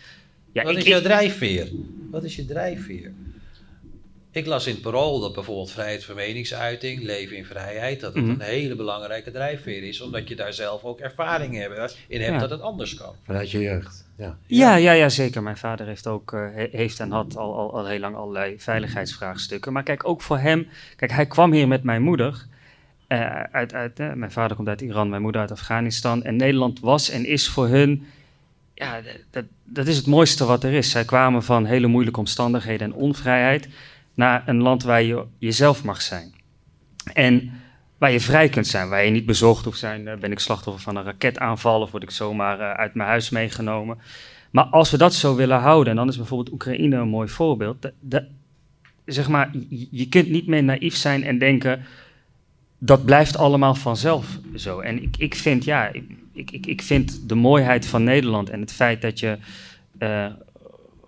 [0.53, 1.69] Ja, Wat ik, is jouw drijfveer?
[2.11, 3.13] Wat is je drijfveer?
[4.31, 8.23] Ik las in het parool dat bijvoorbeeld vrijheid van meningsuiting, leven in vrijheid, dat het
[8.23, 8.33] Mhm.
[8.33, 12.39] een hele belangrijke drijfveer is, omdat je daar zelf ook ervaring in hebt Ja.
[12.39, 13.15] dat het anders kan.
[13.23, 14.05] Vanuit je jeugd.
[14.17, 14.39] Ja.
[14.47, 15.43] Ja, ja, ja, zeker.
[15.43, 18.55] Mijn vader heeft ook eh, he- heeft en had al, al, al heel lang allerlei
[18.59, 19.73] veiligheidsvraagstukken.
[19.73, 20.67] Maar kijk, ook voor hem.
[20.97, 22.47] Kijk, hij kwam hier met mijn moeder.
[23.07, 26.23] Eh, mijn vader komt uit Iran, mijn moeder uit Afghanistan.
[26.25, 28.07] En Nederland was en is voor hun.
[28.75, 29.01] Ja,
[29.31, 30.91] dat, dat is het mooiste wat er is.
[30.91, 33.69] Zij kwamen van hele moeilijke omstandigheden en onvrijheid.
[34.15, 36.35] naar een land waar je jezelf mag zijn.
[37.13, 37.51] En
[37.99, 40.09] waar je vrij kunt zijn, waar je niet bezorgd hoeft zijn.
[40.09, 43.31] eh, ben ik slachtoffer van een raketaanval of word ik zomaar eh, uit mijn huis
[43.31, 43.99] meegenomen.
[44.51, 47.91] Maar als we dat zo willen houden, en dan is bijvoorbeeld Oekraïne een mooi voorbeeld.
[48.01, 48.27] de-
[49.05, 49.51] zeg maar,
[49.91, 51.85] je kunt niet meer naïef zijn en denken,
[52.79, 54.81] dat blijft allemaal vanzelf zo.
[54.81, 55.89] En ik, ik vind, ja,
[56.33, 59.37] ik, ik, ik- vind de mooiheid van Nederland en het feit dat je
[59.99, 60.27] eh,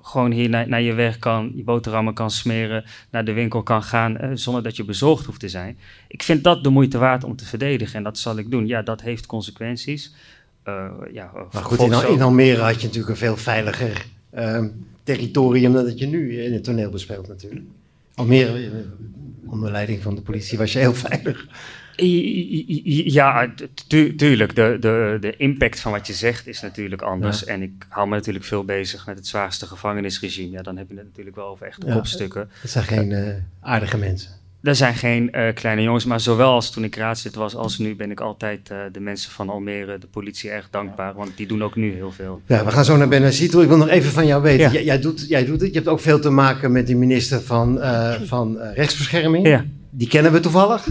[0.03, 3.83] gewoon hier naar, naar je werk kan, je boterhammen kan smeren, naar de winkel kan
[3.83, 5.79] gaan, eh, zonder dat je bezorgd hoeft te zijn.
[6.09, 8.67] Ik vind dat de moeite waard om te verdedigen en dat zal ik doen.
[8.67, 10.15] Ja, dat heeft consequenties.
[10.63, 14.69] Eh, ja, Maar goed, in, Al- in Almere had je natuurlijk een veel veiliger ehm,
[15.03, 17.67] territorium dan dat je nu in het toneel bespeelt natuurlijk.
[18.15, 18.85] Almere,
[19.51, 21.47] onder leiding van de politie, was je heel veilig.
[23.05, 23.53] Ja,
[23.87, 24.55] tu- tuurlijk.
[24.55, 27.45] De, de, de impact van wat je zegt is natuurlijk anders.
[27.45, 30.51] En ik hou me natuurlijk veel bezig met het zwaarste gevangenisregime.
[30.51, 31.95] Ja, dan heb je het natuurlijk wel over echte Ja.
[31.95, 32.51] kopstukken.
[32.63, 34.31] Dat zijn geen eh, aardige mensen.
[34.63, 37.97] Er zijn geen eh, kleine jongens, maar zowel als toen ik raadslid was als nu
[37.97, 41.15] ben ik altijd eh, de mensen van Almere, de politie, erg dankbaar.
[41.15, 42.41] Want die doen ook nu heel veel.
[42.47, 43.63] Ja, we gaan zo naar Benazir toe.
[43.63, 44.73] Ik wil nog even van jou weten.
[44.73, 44.81] Ja.
[44.81, 45.69] Jij, doet, jij doet het.
[45.71, 49.47] Je hebt ook veel te maken met die minister van, eh, van Rechtsbescherming.
[49.47, 50.87] Ja, Die kennen we toevallig.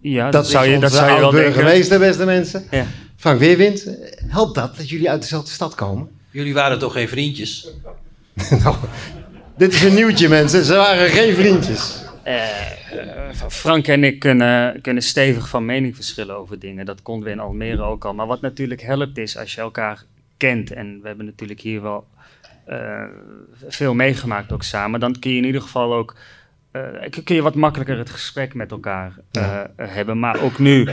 [0.00, 1.46] ja Dat, zou je, dat onze zou je wel denken.
[1.46, 2.64] oud-burgemeester, beste mensen.
[2.70, 2.84] Ja.
[3.16, 3.86] Frank Weerwind,
[4.26, 6.08] helpt dat dat jullie uit dezelfde stad komen?
[6.30, 7.68] Jullie waren toch geen vriendjes?
[8.62, 8.76] nou,
[9.56, 10.64] dit is een nieuwtje, mensen.
[10.64, 12.06] Ze waren geen vriendjes.
[12.28, 16.86] Eh, Frank en ik kunnen, kunnen stevig van mening verschillen over dingen.
[16.86, 18.14] Dat konden we in Almere ook al.
[18.14, 20.04] Maar wat natuurlijk helpt is als je elkaar
[20.36, 20.72] kent.
[20.72, 22.06] En we hebben natuurlijk hier wel
[22.64, 23.04] eh,
[23.66, 25.00] veel meegemaakt ook samen.
[25.00, 26.16] Dan kun je in ieder geval ook...
[26.70, 26.82] eh,
[27.24, 29.70] kun je wat makkelijker het gesprek met elkaar eh, Ja.
[29.76, 30.18] eh, hebben.
[30.18, 30.88] Maar ook nu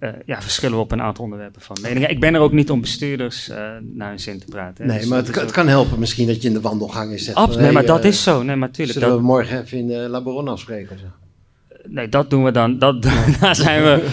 [0.00, 2.06] eh, ja, verschillen we op een aantal onderwerpen van mening.
[2.08, 4.84] Ik ben er ook niet om bestuurders eh, naar hun zin te praten.
[4.84, 4.90] hè.
[4.90, 7.24] Nee, Dus maar het, het kan helpen misschien dat je in de wandelgang is.
[7.24, 8.42] zegt Abs- van, nee, hey, maar dat eh, is zo.
[8.42, 8.98] Nee, maar tuurlijk.
[8.98, 10.98] Zullen dat- we morgen even in de La Baronne afspreken?
[10.98, 11.04] zo?
[11.88, 12.78] Nee, dat doen we dan.
[12.78, 13.02] Dat,
[13.40, 14.08] daar, zijn we,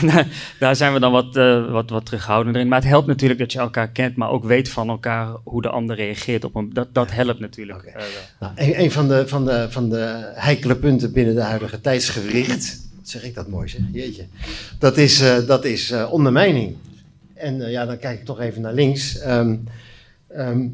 [0.58, 1.34] daar, zijn we dan wat,
[1.70, 2.68] wat, wat terughoudender in.
[2.68, 5.68] Maar het helpt natuurlijk dat je elkaar kent, maar ook weet van elkaar hoe de
[5.68, 6.70] ander reageert op een.
[6.72, 7.78] Dat, dat helpt natuurlijk.
[7.78, 7.92] Oké.
[7.92, 8.02] wel.
[8.40, 12.80] Nou, een, een van, de, van, de, van de heikele punten binnen de huidige tijdsgericht,
[13.02, 14.24] zeg ik dat mooi zeg, jeetje,
[14.78, 16.76] dat is, eh, dat is eh, ondermijning.
[17.34, 19.18] En eh, ja, dan kijk ik toch even naar links.
[19.18, 19.56] Ehm,
[20.28, 20.68] ehm,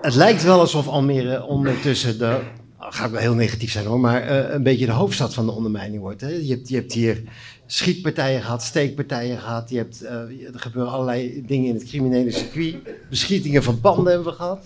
[0.00, 2.40] het lijkt wel alsof Almere ondertussen de
[2.78, 6.02] ga ik wel heel negatief zijn hoor, maar een beetje de hoofdstad van de ondermijning
[6.02, 6.20] wordt.
[6.20, 6.28] Hè?
[6.28, 7.22] Je, hebt, je hebt hier
[7.66, 9.70] schietpartijen gehad, steekpartijen gehad.
[9.70, 12.76] Je hebt, er gebeuren allerlei dingen in het criminele circuit.
[13.10, 14.64] Beschietingen van banden hebben we gehad.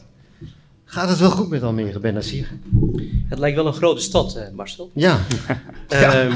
[0.88, 2.48] Gaat het wel goed met Almere, Ben Assir?
[3.28, 4.90] Het lijkt wel een grote stad, eh, Marcel.
[4.94, 5.20] Ja.
[5.88, 6.32] Ehm,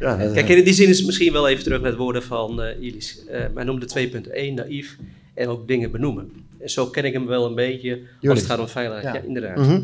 [0.00, 2.22] ja dat- Kijk, in die zin is het misschien wel even terug naar het woorden
[2.22, 3.24] van eh Ilis.
[3.26, 4.96] Eh wij noemden 2.1 naïef
[5.34, 6.30] en ook dingen benoemen.
[6.60, 9.14] En zo ken ik hem wel een beetje als het gaat om veiligheid.
[9.14, 9.20] Ja.
[9.20, 9.56] Ja, inderdaad.
[9.56, 9.80] Mhm.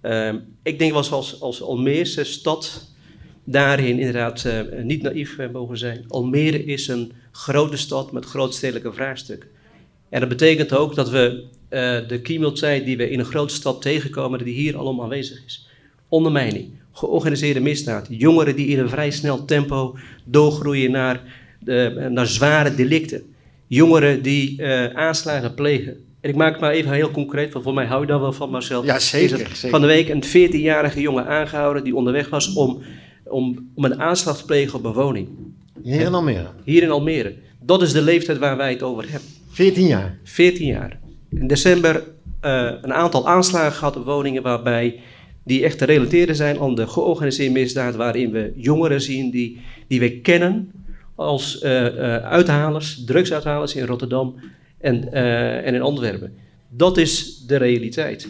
[0.00, 2.90] Ehm, ik denk wel eens als, als Almeerse stad
[3.44, 6.04] daarin inderdaad eh, niet naïef mogen zijn.
[6.08, 9.48] Almere is een grote stad met grootstedelijke vraagstukken.
[10.08, 13.82] En dat betekent ook dat we eh, de criminaliteit die we in een grote stad
[13.82, 15.68] tegenkomen, die hier allemaal aanwezig is.
[16.08, 21.22] Ondermijning, georganiseerde misdaad, jongeren die in een vrij snel tempo doorgroeien naar,
[21.60, 23.22] de, naar zware delicten.
[23.66, 25.96] Jongeren die eh, aanslagen plegen.
[26.20, 28.32] En ik maak het maar even heel concreet, want voor mij hou je daar wel
[28.32, 28.84] van, Marcel.
[28.84, 29.70] Ja, zeker, het zeker.
[29.70, 32.82] Van de week een 14-jarige jongen aangehouden die onderweg was om,
[33.24, 35.28] om, om een aanslag te plegen op een woning.
[35.82, 36.48] Hier in Almere.
[36.64, 37.34] Hier in Almere.
[37.60, 39.28] Dat is de leeftijd waar wij het over hebben.
[39.50, 40.18] 14 jaar.
[40.24, 40.98] 14 jaar.
[41.28, 42.02] In december
[42.40, 45.00] eh, een aantal aanslagen gehad op woningen waarbij
[45.44, 50.00] die echt te relateren zijn aan de georganiseerde misdaad, waarin we jongeren zien die, die
[50.00, 50.72] we kennen
[51.14, 54.34] als eh, eh, uithalers, drugsuithalers in Rotterdam
[54.78, 55.12] en,
[55.62, 56.34] en in Antwerpen.
[56.68, 58.28] Dat is de realiteit.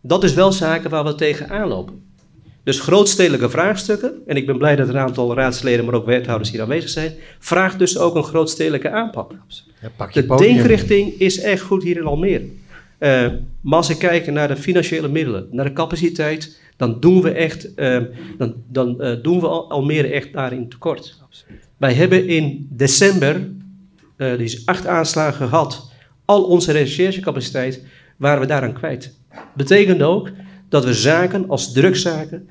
[0.00, 2.03] Dat is wel zaken waar we tegenaan lopen.
[2.64, 6.62] Dus grootstedelijke vraagstukken, en ik ben blij dat een aantal raadsleden, maar ook wethouders hier
[6.62, 9.32] aanwezig zijn, vraagt dus ook een grootstedelijke aanpak.
[9.80, 10.54] Ja, De podium.
[10.54, 12.44] denkrichting is echt goed hier in Almere.
[12.98, 13.26] Eh,
[13.60, 17.74] maar als ik kijk naar de financiële middelen, naar de capaciteit, dan doen we echt,
[17.74, 18.00] eh,
[18.38, 21.22] dan, dan eh, doen we Al- Almere echt daarin tekort.
[21.76, 23.48] Wij hebben in december,
[24.38, 25.90] is acht aanslagen gehad,
[26.24, 27.82] al onze recherchecapaciteit
[28.16, 29.18] waren we daaraan kwijt.
[29.56, 30.30] Betekent ook
[30.68, 32.48] dat we zaken als drugszaken,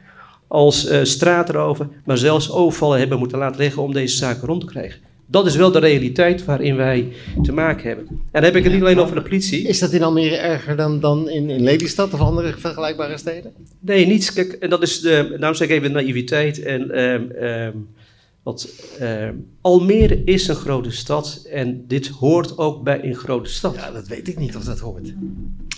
[0.54, 4.68] als eh straatroven, maar zelfs overvallen hebben moeten laten liggen om deze zaken rond te
[4.68, 5.00] krijgen.
[5.26, 7.08] Dat is wel de realiteit waarin wij
[7.42, 8.08] te maken hebben.
[8.08, 9.68] En dan heb ik het niet alleen over de politie.
[9.68, 13.52] Is dat in Almere erger dan, dan in, in Lelystad of andere vergelijkbare steden?
[13.80, 14.34] Nee, niets.
[14.34, 16.64] Kijk, en dat is de, daarom zeg ik even naïviteit.
[16.64, 17.78] En, ehm, ehm,
[18.44, 23.76] wat, ehm, Almere is een grote stad en dit hoort ook bij een grote stad.
[23.76, 25.14] Ja, dat weet ik niet of dat hoort.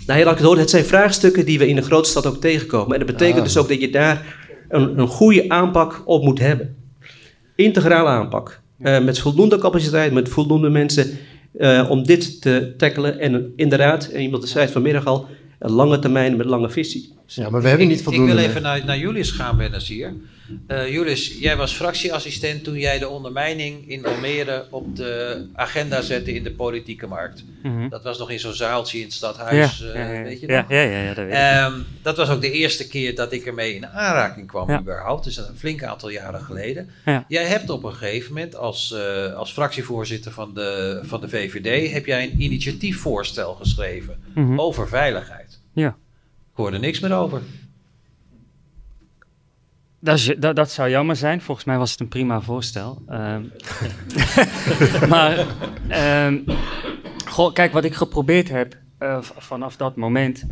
[0.05, 0.59] Nou, heel ik het horen.
[0.59, 2.91] Het zijn vraagstukken die we in een grote stad ook tegenkomen.
[2.91, 3.43] En dat betekent Ah.
[3.43, 6.75] dus ook dat je daar een, een goede aanpak op moet hebben.
[7.55, 8.61] Integrale aanpak.
[8.79, 11.17] Eh, met voldoende capaciteit, met voldoende mensen
[11.57, 13.19] eh, om dit te tackelen.
[13.19, 15.27] En inderdaad, en iemand zei het vanmiddag al,
[15.59, 17.13] een lange termijn met lange visie.
[17.27, 18.31] Ja, maar we hebben ik, niet voldoende.
[18.31, 20.13] Ik wil even naar, naar Julius gaan, Benazier.
[20.67, 26.33] Eh Julius, jij was fractieassistent toen jij de ondermijning in Almere op de agenda zette
[26.33, 27.43] in de politieke markt.
[27.63, 27.89] Mhm.
[27.89, 30.65] Dat was nog in zo'n zaaltje in het stadhuis, eh, ja, ja, weet je nog?
[30.69, 31.33] ja, ja, ja, dat weet ik.
[31.33, 34.79] Ehm, dat was ook de eerste keer dat ik ermee in aanraking kwam, Ja.
[34.79, 35.23] überhaupt.
[35.23, 36.89] Dus een flink aantal jaren geleden.
[37.05, 37.25] Ja.
[37.27, 41.91] Jij hebt op een gegeven moment als, eh, als fractievoorzitter van de, van de VVD...
[41.91, 44.59] heb jij een initiatiefvoorstel geschreven Mhm.
[44.59, 45.59] over veiligheid.
[45.73, 45.95] Ja.
[46.55, 47.41] Ik hoorde niks meer over.
[49.99, 51.41] Dat, is, dat, dat zou jammer zijn.
[51.41, 53.01] Volgens mij was het een prima voorstel.
[53.07, 53.43] Ehm,
[55.13, 55.45] maar,
[57.25, 60.45] goh, kijk, wat ik geprobeerd heb eh, vanaf dat moment.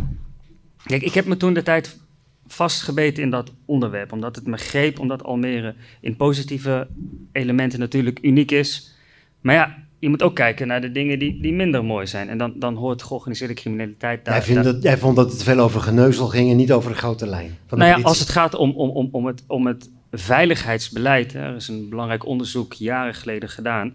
[0.85, 1.99] Kijk, ik heb me toen de tijd
[2.47, 4.11] vastgebeten in dat onderwerp.
[4.11, 6.87] Omdat het me greep, omdat Almere in positieve
[7.31, 8.95] elementen natuurlijk uniek is.
[9.41, 12.29] Maar ja, je moet ook kijken naar de dingen die, die minder mooi zijn.
[12.29, 14.33] En dan, dan hoort georganiseerde criminaliteit daar.
[14.33, 16.91] Jij, vindt daar- dat, jij vond dat het veel over geneuzel ging en niet over
[16.91, 17.57] de grote lijn.
[17.67, 21.39] Van nou ja, als het gaat om, om, om, om, het, om het veiligheidsbeleid, hè,
[21.39, 23.93] er is een belangrijk onderzoek jaren geleden gedaan.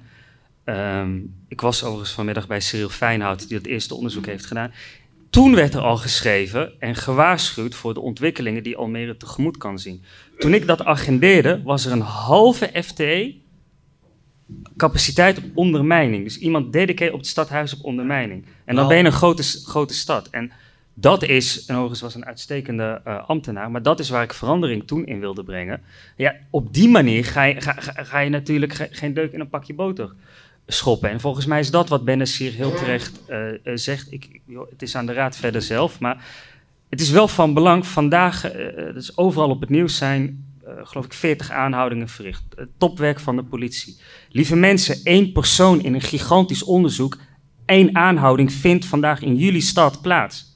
[0.64, 4.72] Ehm, ik was overigens vanmiddag bij Cyril Feinhout, die het eerste onderzoek heeft gedaan.
[5.30, 10.02] Toen werd er al geschreven en gewaarschuwd voor de ontwikkelingen die Almere tegemoet kan zien.
[10.38, 13.34] Toen ik dat agendeerde, was er een halve FTE
[14.76, 16.24] capaciteit op ondermijning.
[16.24, 18.44] Dus iemand dedicated op het stadhuis op ondermijning.
[18.64, 20.28] En dan ben je een grote, grote stad.
[20.30, 20.52] En
[20.94, 24.86] dat is, en overigens was een uitstekende eh, ambtenaar, maar dat is waar ik verandering
[24.86, 25.80] toen in wilde brengen.
[26.16, 29.40] Ja, op die manier ga je, ga, ga, ga je natuurlijk ge- geen deuk in
[29.40, 30.12] een pakje boter
[30.66, 31.10] schoppen.
[31.10, 34.12] En volgens mij is dat wat Bennis hier heel terecht eh, eh, zegt.
[34.12, 36.24] Ik, joh, het is aan de raad verder zelf, maar
[36.88, 37.86] het is wel van belang.
[37.86, 40.47] Vandaag, eh, dus overal op het nieuws zijn,
[40.82, 42.42] geloof ik, 40 aanhoudingen verricht.
[42.56, 43.98] Het topwerk van de politie.
[44.28, 47.18] Lieve mensen, één persoon in een gigantisch onderzoek,
[47.64, 50.46] één aanhouding vindt vandaag in jullie stad plaats.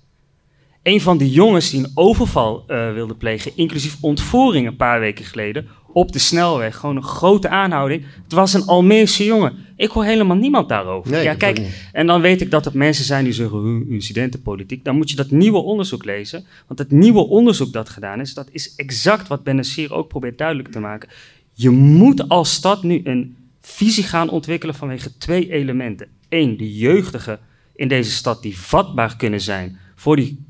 [0.83, 5.25] Een van die jongens die een overval uh, wilde plegen, inclusief ontvoering een paar weken
[5.25, 6.77] geleden, op de snelweg.
[6.77, 8.05] Gewoon een grote aanhouding.
[8.23, 9.53] Het was een Almeerse jongen.
[9.77, 11.11] Ik hoor helemaal niemand daarover.
[11.11, 14.85] Nee, ja, kijk, en dan weet ik dat er mensen zijn die zeggen "Huh, incidentenpolitiek.
[14.85, 16.45] Dan moet je dat nieuwe onderzoek lezen.
[16.67, 20.69] Want het nieuwe onderzoek dat gedaan is, dat is exact wat Benassir ook probeert duidelijk
[20.69, 21.09] te maken.
[21.53, 26.09] Je moet als stad nu een visie gaan ontwikkelen vanwege twee elementen.
[26.29, 27.39] Eén, de jeugdigen
[27.75, 30.45] in deze stad die vatbaar kunnen zijn voor die,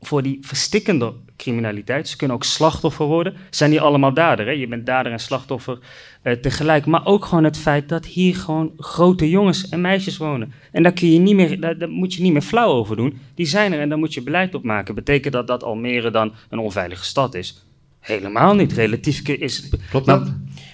[0.00, 2.08] voor die verstikkende criminaliteit.
[2.08, 3.34] Ze kunnen ook slachtoffer worden.
[3.50, 4.52] Zijn niet allemaal dader, hè?
[4.52, 5.78] Je bent dader en slachtoffer
[6.22, 6.86] eh, tegelijk.
[6.86, 10.52] Maar ook gewoon het feit dat hier gewoon grote jongens en meisjes wonen.
[10.72, 13.18] En daar, kun je niet meer, daar, daar moet je niet meer flauw over doen.
[13.34, 14.94] Die zijn er en daar moet je beleid op maken.
[14.94, 17.64] Betekent dat dat Almere dan een onveilige stad is?
[18.00, 18.72] Helemaal niet.
[18.72, 19.80] Relatief is het...
[19.90, 20.32] Klopt dat?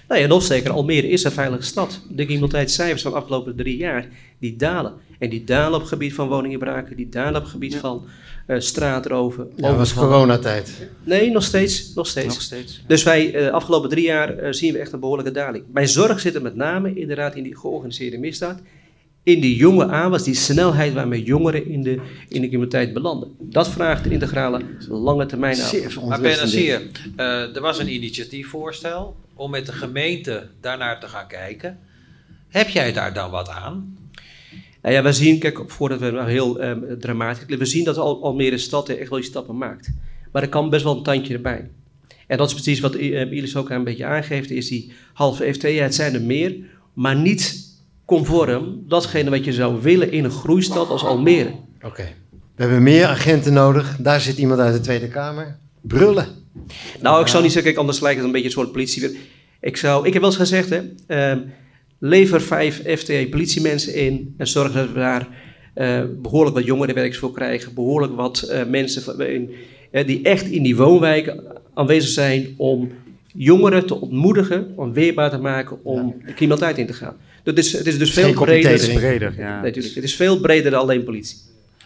[0.08, 2.00] Nou ja, nog zeker, Almere is een veilige stad.
[2.08, 4.08] De criminaliteitscijfers van de afgelopen drie jaar,
[4.38, 4.92] die dalen.
[5.18, 8.04] En die dalen op het gebied van woninginbraken, die dalen op het gebied van
[8.46, 9.50] eh straatroven.
[9.56, 10.88] Ja, dat was coronatijd.
[11.04, 12.34] Nee, nog steeds, nog steeds.
[12.34, 12.82] Nog steeds.
[12.86, 15.64] Dus wij, eh afgelopen drie jaar, eh, zien we echt een behoorlijke daling.
[15.72, 18.60] Bij zorg zit het met name inderdaad in die georganiseerde misdaad.
[19.22, 21.90] In die jonge aanwas, die snelheid waarmee jongeren in de,
[22.28, 23.28] in de criminaliteit belanden.
[23.40, 26.08] Dat vraagt een integrale lange termijn aan.
[26.08, 26.20] Maar.
[26.20, 26.82] Benassir,
[27.16, 31.78] eh er was een initiatiefvoorstel om met de gemeente daarnaar te gaan kijken.
[32.48, 33.96] Heb jij daar dan wat aan?
[34.84, 37.56] Nou ja, we zien, kijk, voordat we nou heel ehm, dramatisch...
[37.58, 39.90] We zien dat Al Almere stad echt wel die stappen maakt.
[40.32, 41.70] Maar er kan best wel een tandje erbij.
[42.26, 45.62] En dat is precies wat uh, Ilis ook een beetje aangeeft, is die halve FT.
[45.62, 46.56] Ja, het zijn er meer,
[46.92, 47.68] maar niet
[48.04, 51.54] conform datgene wat je zou willen in een groeistad als Almere.
[51.82, 52.08] Oké.
[52.56, 53.96] We hebben meer agenten nodig.
[54.00, 55.56] Daar zit iemand uit de Tweede Kamer.
[55.80, 56.26] Brullen.
[57.00, 59.18] Nou, ik zou niet zeggen, kijk, anders lijkt het een beetje een soort politie.
[59.60, 61.38] Ik, zou, ik heb wel eens gezegd, hè, ehm,
[61.98, 65.28] lever vijf FTE politiemensen in en zorg dat we daar
[65.74, 67.74] eh, behoorlijk wat jongerenwerkers voor krijgen.
[67.74, 69.50] Behoorlijk wat eh, mensen van- in,
[69.90, 72.90] eh, die echt in die woonwijken aanwezig zijn om
[73.36, 77.16] jongeren te ontmoedigen, om weerbaar te maken om de criminaliteit in te gaan.
[77.42, 78.94] Dat is, het is dus veel Geen kopje thee breder.
[78.94, 79.34] breder.
[79.36, 79.60] Ja.
[79.60, 79.70] Nee.
[79.72, 81.36] Het is veel breder dan alleen politie.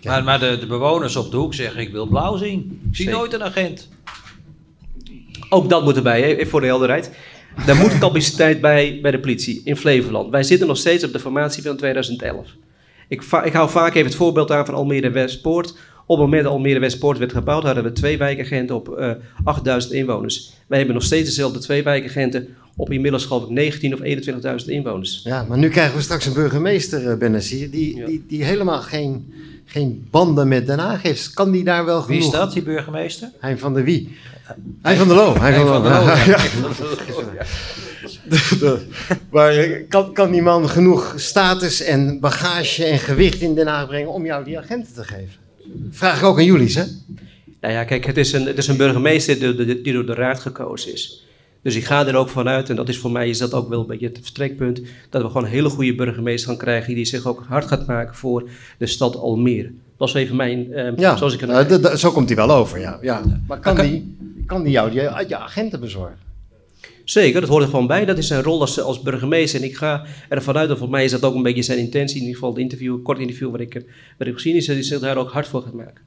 [0.02, 2.80] Maar, maar de, de bewoners op de hoek zeggen: Ik wil blauw zien.
[2.90, 3.12] Ik zie Zeker.
[3.20, 3.88] nooit een agent.
[5.48, 7.10] Ook dat moet erbij, hè, voor de helderheid.
[7.66, 10.30] Daar moet capaciteit bij bij de politie in Flevoland.
[10.30, 12.46] Wij zitten nog steeds op de formatie van 2011.
[13.08, 15.70] Ik, ik hou vaak even het voorbeeld aan van Almere Westpoort.
[16.06, 19.10] Op het moment dat Almere Westpoort werd gebouwd, hadden we twee wijkagenten op eh
[19.44, 20.52] 8000 inwoners.
[20.66, 24.00] Wij hebben nog steeds dezelfde twee wijkagenten op inmiddels geloof ik 19 of
[24.60, 25.20] 21.000 inwoners.
[25.24, 27.40] Ja, maar nu krijgen we straks een burgemeester, uh,
[27.70, 28.06] die, Ja.
[28.06, 29.32] die, die helemaal geen,
[29.64, 31.34] geen banden met Den Haag heeft.
[31.34, 32.32] Kan die daar wel Wie genoeg?
[32.32, 33.30] is dat, die burgemeester?
[33.40, 34.16] Hein van der Wie.
[34.82, 35.38] Hein van der Loo.
[35.40, 36.04] Henk van der Loo.
[36.28, 37.44] Ja.
[38.58, 38.78] De-
[39.30, 39.54] Maar
[39.88, 44.24] kan, kan die man genoeg status en bagage en gewicht in Den Haag brengen om
[44.24, 45.32] jou die agenten te geven?
[45.90, 46.82] Vraag ik ook aan jullie, hè?
[47.60, 50.40] Nou ja, kijk, het is een, het is een burgemeester die- die door de raad
[50.40, 51.26] gekozen is.
[51.62, 53.80] Dus ik ga er ook vanuit, en dat is voor mij is dat ook wel
[53.80, 54.80] een beetje het vertrekpunt,
[55.10, 58.14] dat we gewoon een hele goede burgemeester gaan krijgen die zich ook hard gaat maken
[58.14, 58.48] voor
[58.78, 59.70] de stad Almere.
[59.96, 62.80] Dat is even mijn, eh, Ja, zoals ik het dat- zo komt hij wel over,
[62.80, 62.98] ja.
[63.02, 63.22] ja.
[63.46, 66.18] Maar kan, kan- die, kan die jou die, je agenten bezorgen?
[67.10, 68.04] Zeker, dat hoort er gewoon bij.
[68.04, 69.60] Dat is zijn rol als, als burgemeester.
[69.60, 72.14] En ik ga ervan uit, dat voor mij is dat ook een beetje zijn intentie.
[72.16, 74.66] In ieder geval het interview, kort interview wat ik heb, wat ik heb gezien, is
[74.66, 76.02] dat hij zich daar ook hard voor gaat maken.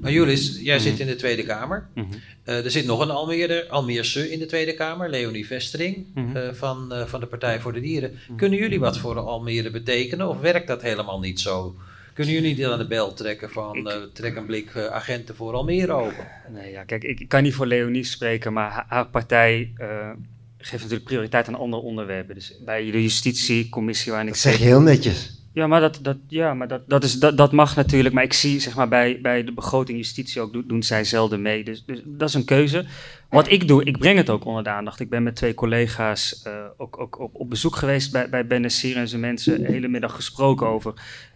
[0.00, 1.88] Maar Julis, jij zit in de Tweede Kamer.
[1.94, 2.06] Mhm.
[2.44, 6.36] Eh, er zit nog een Almere, Almeerse in de Tweede Kamer, Leonie Vestering Mhm.
[6.36, 8.12] eh, van, eh, van de Partij voor de Dieren.
[8.36, 11.74] Kunnen jullie wat voor Almere betekenen of werkt dat helemaal niet zo?
[12.14, 15.36] Kunnen jullie niet aan de bel trekken van Ik- eh, trek een blik eh, agenten
[15.36, 16.26] voor Almere open?
[16.52, 20.10] Nee, ja, kijk, ik, ik kan niet voor Leonie spreken, maar haar, haar partij eh,
[20.58, 22.34] geeft natuurlijk prioriteit aan andere onderwerpen.
[22.34, 25.40] Dus bij de justitiecommissie waarin ik Dat zeg je heel netjes.
[25.54, 28.14] Ja, maar, dat, dat, ja, maar dat, dat, is, dat, dat mag natuurlijk.
[28.14, 31.42] Maar ik zie zeg maar, bij, bij de begroting justitie ook doen, doen zij zelden
[31.42, 31.64] mee.
[31.64, 32.84] Dus, dus dat is een keuze.
[33.30, 35.00] Wat ik doe, ik breng het ook onder de aandacht.
[35.00, 38.60] Ik ben met twee collega's eh, ook, ook op, op bezoek geweest bij, bij Ben
[38.60, 39.60] Nassir en zijn mensen.
[39.62, 40.92] De hele middag gesproken over.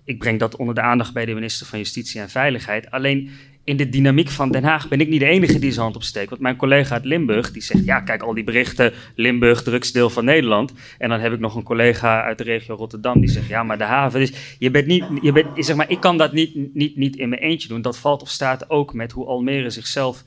[0.07, 2.91] Ik breng dat onder de aandacht bij de minister van Justitie en Veiligheid.
[2.91, 3.31] Alleen
[3.67, 6.31] in de dynamiek van Den Haag ben ik niet de enige die zijn hand opsteekt.
[6.31, 7.85] Want mijn collega uit Limburg, die zegt...
[7.85, 10.73] ja, kijk, al die berichten, Limburg, drugsdeel van Nederland.
[10.99, 13.47] En dan heb ik nog een collega uit de regio Rotterdam die zegt...
[13.47, 14.21] ja, maar de haven...
[14.21, 15.05] Dus je bent niet...
[15.23, 17.83] Je bent, zeg maar, ik kan dat niet, niet, niet in mijn eentje doen.
[17.83, 20.25] Dat valt of staat ook met hoe Almere zichzelf...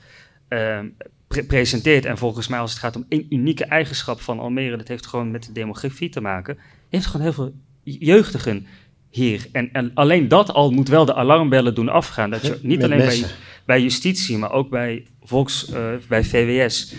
[0.48, 0.86] ehm,
[1.28, 2.04] pre- presenteert.
[2.04, 4.76] En volgens mij als het gaat om één unieke eigenschap van Almere...
[4.76, 6.58] dat heeft gewoon met de demografie te maken.
[6.88, 8.66] Je hebt gewoon heel veel jeugdigen
[9.10, 9.46] hier.
[9.52, 12.30] En, en alleen dat al moet wel de alarmbellen doen afgaan.
[12.30, 13.24] Dat je niet alleen
[13.66, 16.94] bij, justitie, maar ook bij volks, eh, bij VWS.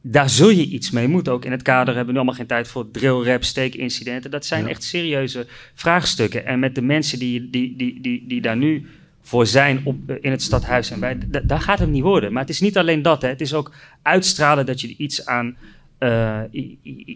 [0.00, 1.32] Daar zul je iets mee moeten.
[1.32, 4.30] Ook in het kader hebben we nu allemaal geen tijd voor drill, rap, steekincidenten.
[4.30, 4.68] Dat zijn Ja.
[4.70, 6.46] echt serieuze vraagstukken.
[6.46, 8.86] En met de mensen die, die, die, die, die daar nu
[9.22, 11.18] voor zijn op, eh, in het stadhuis en bij.
[11.26, 12.32] Da- daar gaat het niet worden.
[12.32, 13.22] Maar het is niet alleen dat.
[13.22, 13.28] Hè.
[13.28, 15.56] Het is ook uitstralen dat je iets aan.
[16.04, 16.40] Eh,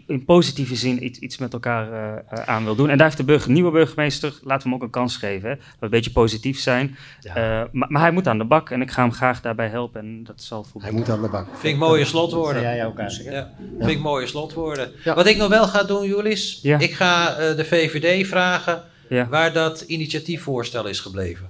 [0.07, 2.89] in positieve zin iets, iets met elkaar eh, eh, aan wil doen.
[2.89, 5.49] En daar heeft de burger, nieuwe burgemeester, laten we hem ook een kans geven.
[5.49, 5.55] Hè.
[5.55, 6.97] Dat we een beetje positief zijn.
[7.19, 7.35] Ja.
[7.35, 10.01] Eh, maar, maar hij moet aan de bak en ik ga hem graag daarbij helpen.
[10.01, 11.47] En dat zal voor Hij moet aan de bak.
[11.57, 12.61] Vind ik mooie slotwoorden.
[12.61, 12.97] Ja, jij ook.
[12.97, 14.91] Ja, vind ik mooie slotwoorden.
[15.03, 15.15] Ja.
[15.15, 16.79] Wat ik nog wel ga doen, Julis, Ja.
[16.79, 21.49] ik ga eh, de VVD vragen Ja, waar dat initiatiefvoorstel is gebleven.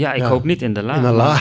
[0.00, 0.28] Ja ik Ja.
[0.28, 0.94] hoop niet in de la.
[0.94, 1.38] In een la.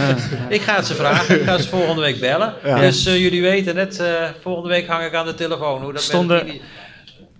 [0.48, 2.54] Ik ga het ze vragen, ik ga ze volgende week bellen.
[2.64, 2.78] Ja.
[2.80, 5.82] Dus eh, jullie weten het, eh, volgende week hang ik aan de telefoon.
[5.82, 6.62] Hoe dat Stonden- met het ini-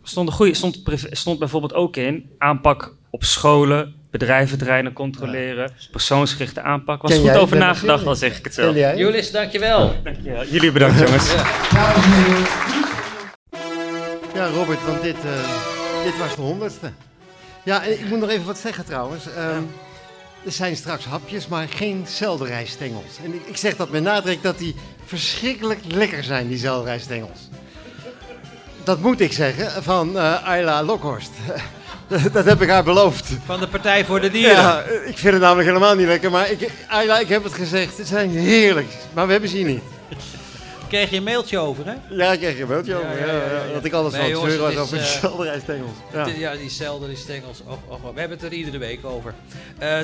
[0.03, 7.03] stond, een goeie, stond, stond bijvoorbeeld ook in aanpak op scholen, bedrijventerreinen controleren, persoonsgerichte aanpak.
[7.03, 8.75] Was Ken goed jij over nagedacht, al zeg ik het zelf.
[8.75, 8.97] jij?
[8.97, 9.93] Julis, dankjewel.
[10.23, 11.35] Ja, jullie bedankt jongens.
[14.35, 16.91] Ja, Robert, want dit, eh, dit was de honderdste.
[17.65, 19.25] Ja, en ik moet nog even wat zeggen trouwens.
[19.37, 19.63] Ehm,
[20.45, 23.19] Er zijn straks hapjes, maar geen selderijstengels.
[23.25, 24.75] En ik, zeg dat met nadruk dat die
[25.05, 27.49] verschrikkelijk lekker zijn, die selderijstengels.
[28.85, 31.31] Dat moet ik zeggen van eh Ayla Lokhorst.
[32.33, 33.29] dat heb ik haar beloofd.
[33.45, 34.57] Van de Partij voor de Dieren.
[34.57, 37.97] Ja, ik vind het namelijk helemaal niet lekker, maar ik, Ayla, ik heb het gezegd.
[37.97, 39.83] Ze zijn heerlijk, maar we hebben ze hier niet.
[40.93, 41.95] Kreeg je een mailtje over, hè?
[42.09, 43.27] Ja, ik kreeg je een mailtje over.
[43.27, 43.73] ja.
[43.73, 45.97] Dat ik alles Nee, van het was over de eh, selderijstengels.
[46.13, 46.27] Ja.
[46.27, 47.63] Ja, die zelden, die stengels.
[47.67, 49.35] Och, och, we hebben het er iedere week over.
[49.79, 49.99] Eh,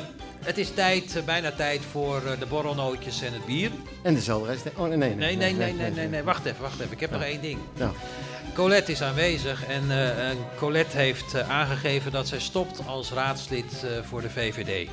[0.45, 3.71] het is tijd, eh, bijna tijd voor de borrelnootjes en het bier.
[4.03, 4.83] En de selderijstengels.
[4.83, 6.23] Oh, nee, nee, Nee, nee, nee, nee, nee, nee.
[6.23, 6.93] Wacht even, wacht even.
[6.93, 7.59] Ik heb nog één ding.
[7.77, 7.93] Ja.
[8.55, 14.31] Colette is aanwezig en, en Colette heeft aangegeven dat zij stopt als raadslid voor de
[14.31, 14.89] VVD.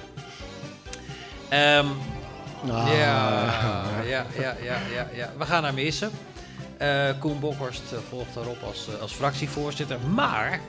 [1.50, 1.86] Ehm,
[2.72, 2.88] Ah.
[2.98, 3.52] ja,
[4.06, 5.32] ja, ja, ja, ja, ja.
[5.38, 6.12] We gaan haar missen.
[6.78, 9.98] Eh, Koen Bokhorst eh, volgt daarop als, eh, als fractievoorzitter.
[10.14, 10.60] Maar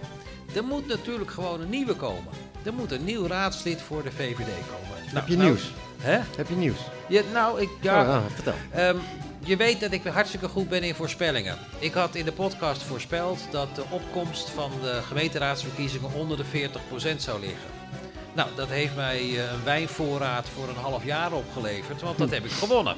[0.55, 2.32] er moet natuurlijk gewoon een nieuwe komen.
[2.62, 4.97] Er moet een nieuw raadslid voor de VVD komen.
[5.05, 5.72] Nou, Heb je nou- nieuws?
[6.01, 6.18] Hè?
[6.36, 6.78] Heb je nieuws?
[7.09, 8.55] Ja, nou, ik, ja, Oh, ja, vertel.
[8.72, 8.97] Ehm,
[9.38, 11.57] je weet dat ik hartstikke goed ben in voorspellingen.
[11.78, 17.22] Ik had in de podcast voorspeld dat de opkomst van de gemeenteraadsverkiezingen onder de 40%
[17.22, 17.76] zou liggen.
[18.37, 22.45] Nou, dat heeft mij eh, een wijnvoorraad voor een half jaar opgeleverd, want dat heb
[22.45, 22.97] ik gewonnen.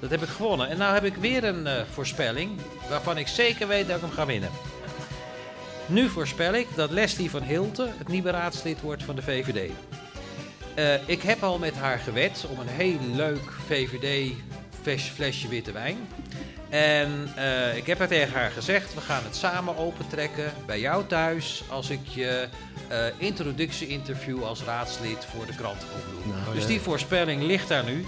[0.00, 0.68] Dat heb ik gewonnen.
[0.68, 2.50] En nou heb ik weer een eh, voorspelling
[2.88, 4.50] waarvan ik zeker weet dat ik hem ga winnen.
[5.86, 9.70] Nu voorspel ik dat Leslie van Hilten het nieuwe raadslid wordt van de VVD.
[10.74, 15.96] Eh, ik heb al met haar gewet om een heel leuk VVD-flesje witte wijn.
[16.68, 21.06] En eh, ik heb er tegen haar gezegd, we gaan het samen opentrekken bij jou
[21.06, 22.48] thuis als ik je
[22.88, 25.86] eh, introductie-interview als raadslid voor de krant.
[26.24, 26.68] Nou, dus ja.
[26.68, 28.06] die voorspelling ligt daar nu.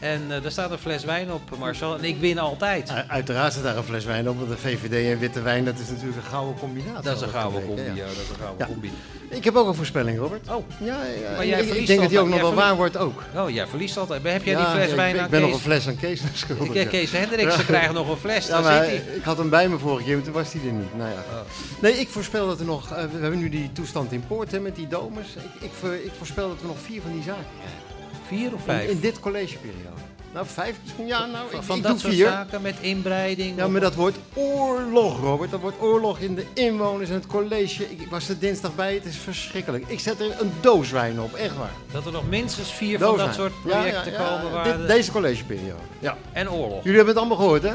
[0.00, 1.98] En eh daar staat een fles wijn op, Marcel.
[1.98, 2.90] En ik win altijd.
[2.90, 5.78] U- Uiteraard zit daar een fles wijn op, want de VVD en witte wijn, dat
[5.78, 7.02] is natuurlijk een gouden combinatie.
[7.02, 8.06] Dat is een gouden gebleken, combi, ja.
[8.06, 8.12] ja.
[8.14, 8.72] Dat is een gouden Ja.
[8.72, 8.92] combi.
[9.30, 10.48] Ik heb ook een voorspelling, Robert.
[10.50, 10.86] Oh, Ja,
[11.22, 11.36] ja.
[11.36, 13.22] Maar jij ik, ik denk dat die ook nog wel waar wordt ook.
[13.36, 14.22] oh, jij verliest altijd.
[14.22, 16.74] Heb jij die fles ik wijn aan ik ben nog een fles aan Kees schuldig.
[16.74, 16.88] Ik.
[16.88, 17.64] Kees Hendriksen Ja.
[17.66, 19.16] krijgt nog een fles, Ja, daar maar zit hij.
[19.16, 20.96] ik had hem bij me vorige keer, maar toen was hij er niet.
[20.96, 21.16] Nou ja.
[21.30, 21.40] Oh.
[21.82, 24.60] Nee, ik voorspel dat er nog, eh, we hebben nu die toestand in Poort hè,
[24.60, 25.28] met die domers.
[25.34, 27.96] Ik, ik, voor- ik voorspel dat we nog vier van die zaken krijgen.
[28.28, 28.90] Vier of In, vijf?
[28.90, 29.96] in dit collegeperiode.
[30.32, 32.26] Nou, vijf misschien, ja, nou, van ik, van ik dat soort vier.
[32.26, 33.56] zaken met inbreiding?
[33.56, 35.50] Ja, maar dat wordt oorlog, Robert.
[35.50, 37.90] Dat wordt oorlog in de inwoners en het college.
[37.90, 39.84] Ik, ik was er dinsdag bij, het is verschrikkelijk.
[39.86, 41.70] Ik zet er een doos wijn op, echt waar.
[41.92, 44.64] Dat er nog minstens vier Doos van dat soort Ja, ja, projecten ja, komen waar
[44.64, 45.82] dit- de- Deze collegeperiode.
[45.98, 46.16] Ja.
[46.32, 46.82] En oorlog.
[46.82, 47.72] Jullie hebben het allemaal gehoord, hè?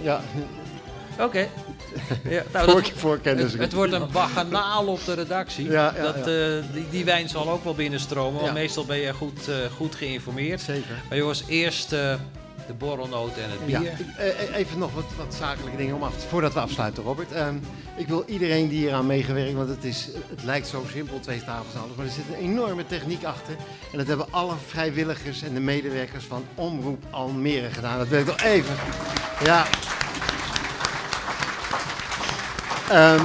[0.00, 0.20] Ja,
[1.20, 1.48] Oké.
[2.28, 5.70] Ja, nou, voor, het, het wordt een baganaal op de redactie.
[5.70, 6.24] Ja, ja, dat, eh,
[6.72, 10.60] die, die wijn zal ook wel binnenstromen, want meestal ben je goed, eh, goed geïnformeerd.
[10.60, 11.02] Zeker.
[11.08, 12.14] Maar jongens, eerst eh,
[12.66, 13.92] de borrelnoot en het bier.
[14.54, 17.32] even nog wat, wat zakelijke dingen om af te, voordat we afsluiten, Robert.
[17.32, 17.54] Ehm,
[17.96, 21.44] ik wil iedereen die hier aan meegewerkt, want het, is, het lijkt zo simpel, twee
[21.44, 23.56] tafels en alles, maar er zit een enorme techniek achter.
[23.92, 27.98] En dat hebben alle vrijwilligers en de medewerkers van Omroep Almere gedaan.
[27.98, 28.74] Dat wil ik toch even.
[29.44, 29.66] Ja.
[32.90, 33.22] Ehm,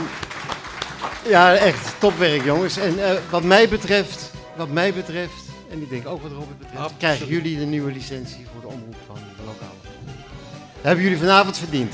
[1.28, 2.78] ja, echt topwerk, jongens.
[2.78, 6.78] En eh, wat mij betreft, wat mij betreft, en ik denk ook wat Robert betreft,
[6.78, 6.98] Absoluut.
[6.98, 9.78] krijgen jullie de nieuwe licentie voor de omroep van de lokale.
[10.74, 11.94] Dat hebben jullie vanavond verdiend.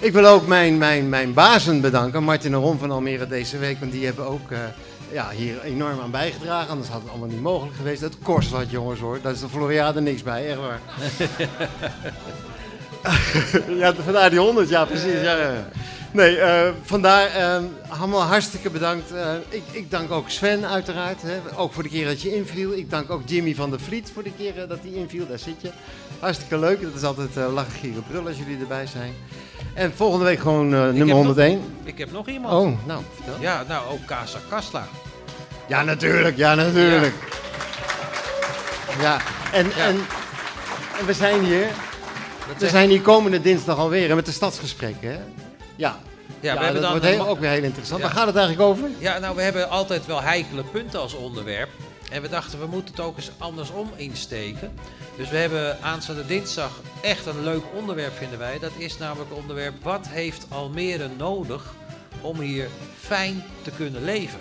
[0.00, 3.80] Ik wil ook mijn, mijn, mijn bazen bedanken, Martin en Ron van Almere deze week,
[3.80, 4.58] want die hebben ook eh,
[5.12, 6.70] ja, hier enorm aan bijgedragen.
[6.70, 8.00] Anders had het allemaal niet mogelijk geweest.
[8.00, 9.18] Het kost wat, jongens hoor.
[9.22, 10.80] Daar is de Floriade niks bij, echt waar.
[13.82, 15.20] ja, vandaar die 100, ja precies.
[15.20, 15.68] Ja, ja.
[16.12, 19.12] Nee, eh, vandaar eh, allemaal hartstikke bedankt.
[19.12, 22.72] Eh, ik, ik dank ook Sven uiteraard, hè, ook voor de keer dat je inviel.
[22.72, 25.38] Ik dank ook Jimmy van der Vliet voor de keer eh, dat hij inviel, daar
[25.38, 25.70] zit je.
[26.20, 29.14] Hartstikke leuk, dat is altijd lachen, gieren, brullen als jullie erbij zijn.
[29.74, 31.60] En volgende week gewoon nummer heb nog- 101.
[31.84, 32.54] Ik heb nog iemand.
[32.54, 33.34] Oh, nou, vertel.
[33.40, 34.86] Ja, nou ook Casa Kasla.
[35.68, 36.36] Ja, natuurlijk.
[36.36, 37.14] Ja, natuurlijk.
[39.00, 39.18] Ja,
[39.52, 39.86] en, Ja.
[39.86, 39.96] En,
[40.98, 41.66] en we zijn hier.
[42.58, 45.10] We zijn hier komende dinsdag alweer met de stadsgesprekken.
[45.10, 45.18] Hè?
[45.76, 45.98] Ja,
[46.40, 48.00] ja, ja, we hebben dat dan wordt heel- ook weer heel interessant.
[48.00, 48.06] Ja.
[48.06, 48.88] Waar gaat het eigenlijk over?
[48.98, 51.68] Ja, nou, we hebben altijd wel heikele punten als onderwerp.
[52.10, 54.72] En we dachten, we moeten het ook eens andersom insteken.
[55.16, 58.58] Dus we hebben aanstaande dinsdag echt een leuk onderwerp, vinden wij.
[58.58, 61.74] Dat is namelijk het onderwerp, wat heeft Almere nodig
[62.20, 62.68] om hier
[63.00, 64.38] fijn te kunnen leven?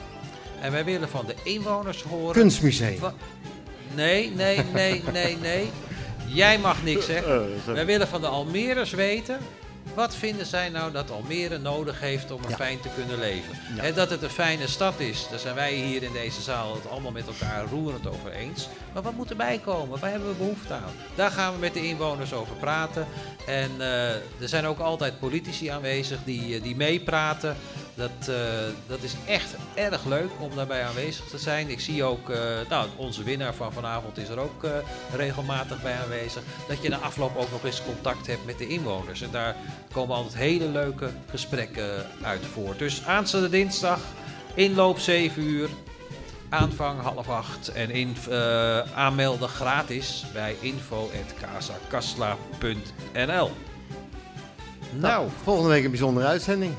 [0.62, 2.34] En wij willen van de inwoners horen...
[2.34, 3.00] Kunstmuseum.
[3.96, 5.70] Nee, nee, nee, nee, nee.
[6.26, 7.48] Jij mag niks zeggen.
[7.66, 9.38] Wij willen van de Almeerders weten.
[9.96, 12.56] Wat vinden zij nou dat Almere nodig heeft om er Ja.
[12.56, 13.54] fijn te kunnen leven?
[13.76, 13.84] Ja.
[13.84, 16.90] En dat het een fijne stad is, daar zijn wij hier in deze zaal het
[16.90, 18.68] allemaal met elkaar roerend over eens.
[18.94, 20.00] Maar wat moet erbij komen?
[20.00, 20.94] Waar hebben we behoefte aan?
[21.16, 23.08] Daar gaan we met de inwoners over praten.
[23.48, 27.56] En eh, er zijn ook altijd politici aanwezig die, eh, die meepraten.
[27.96, 28.36] Dat, eh,
[28.88, 31.70] dat is echt erg leuk om daarbij aanwezig te zijn.
[31.70, 32.32] Ik zie ook,
[32.70, 34.66] nou, onze winnaar van vanavond is er ook
[35.16, 36.42] regelmatig bij aanwezig.
[36.68, 39.22] Dat je na afloop ook nog eens contact hebt met de inwoners.
[39.22, 39.56] En daar
[39.92, 42.80] komen altijd hele leuke gesprekken uit voort.
[42.80, 44.00] Dus aanstaande dinsdag,
[44.54, 45.70] inloop 7 uur,
[46.50, 47.68] aanvang half acht.
[47.68, 53.52] En in, eh, aanmelden gratis bij info.casacasla.nl.
[54.94, 56.74] Nou, Volgende week een bijzondere uitzending.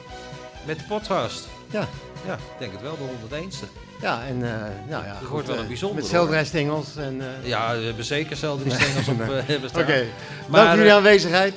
[0.67, 1.49] met de podcast.
[1.71, 1.89] Ja.
[2.27, 3.65] Ja, ik denk het wel, de 101ste.
[4.01, 4.51] Ja, en eh,
[4.89, 6.21] nou ja, Het wordt wel een eh, bijzonder, Met hoor.
[6.21, 7.23] zeilrijstengels en...
[7.43, 9.21] Ja, we hebben zeker zelden die stengels op.
[9.81, 10.05] Oké,
[10.51, 11.55] dank voor jullie aanwezigheid.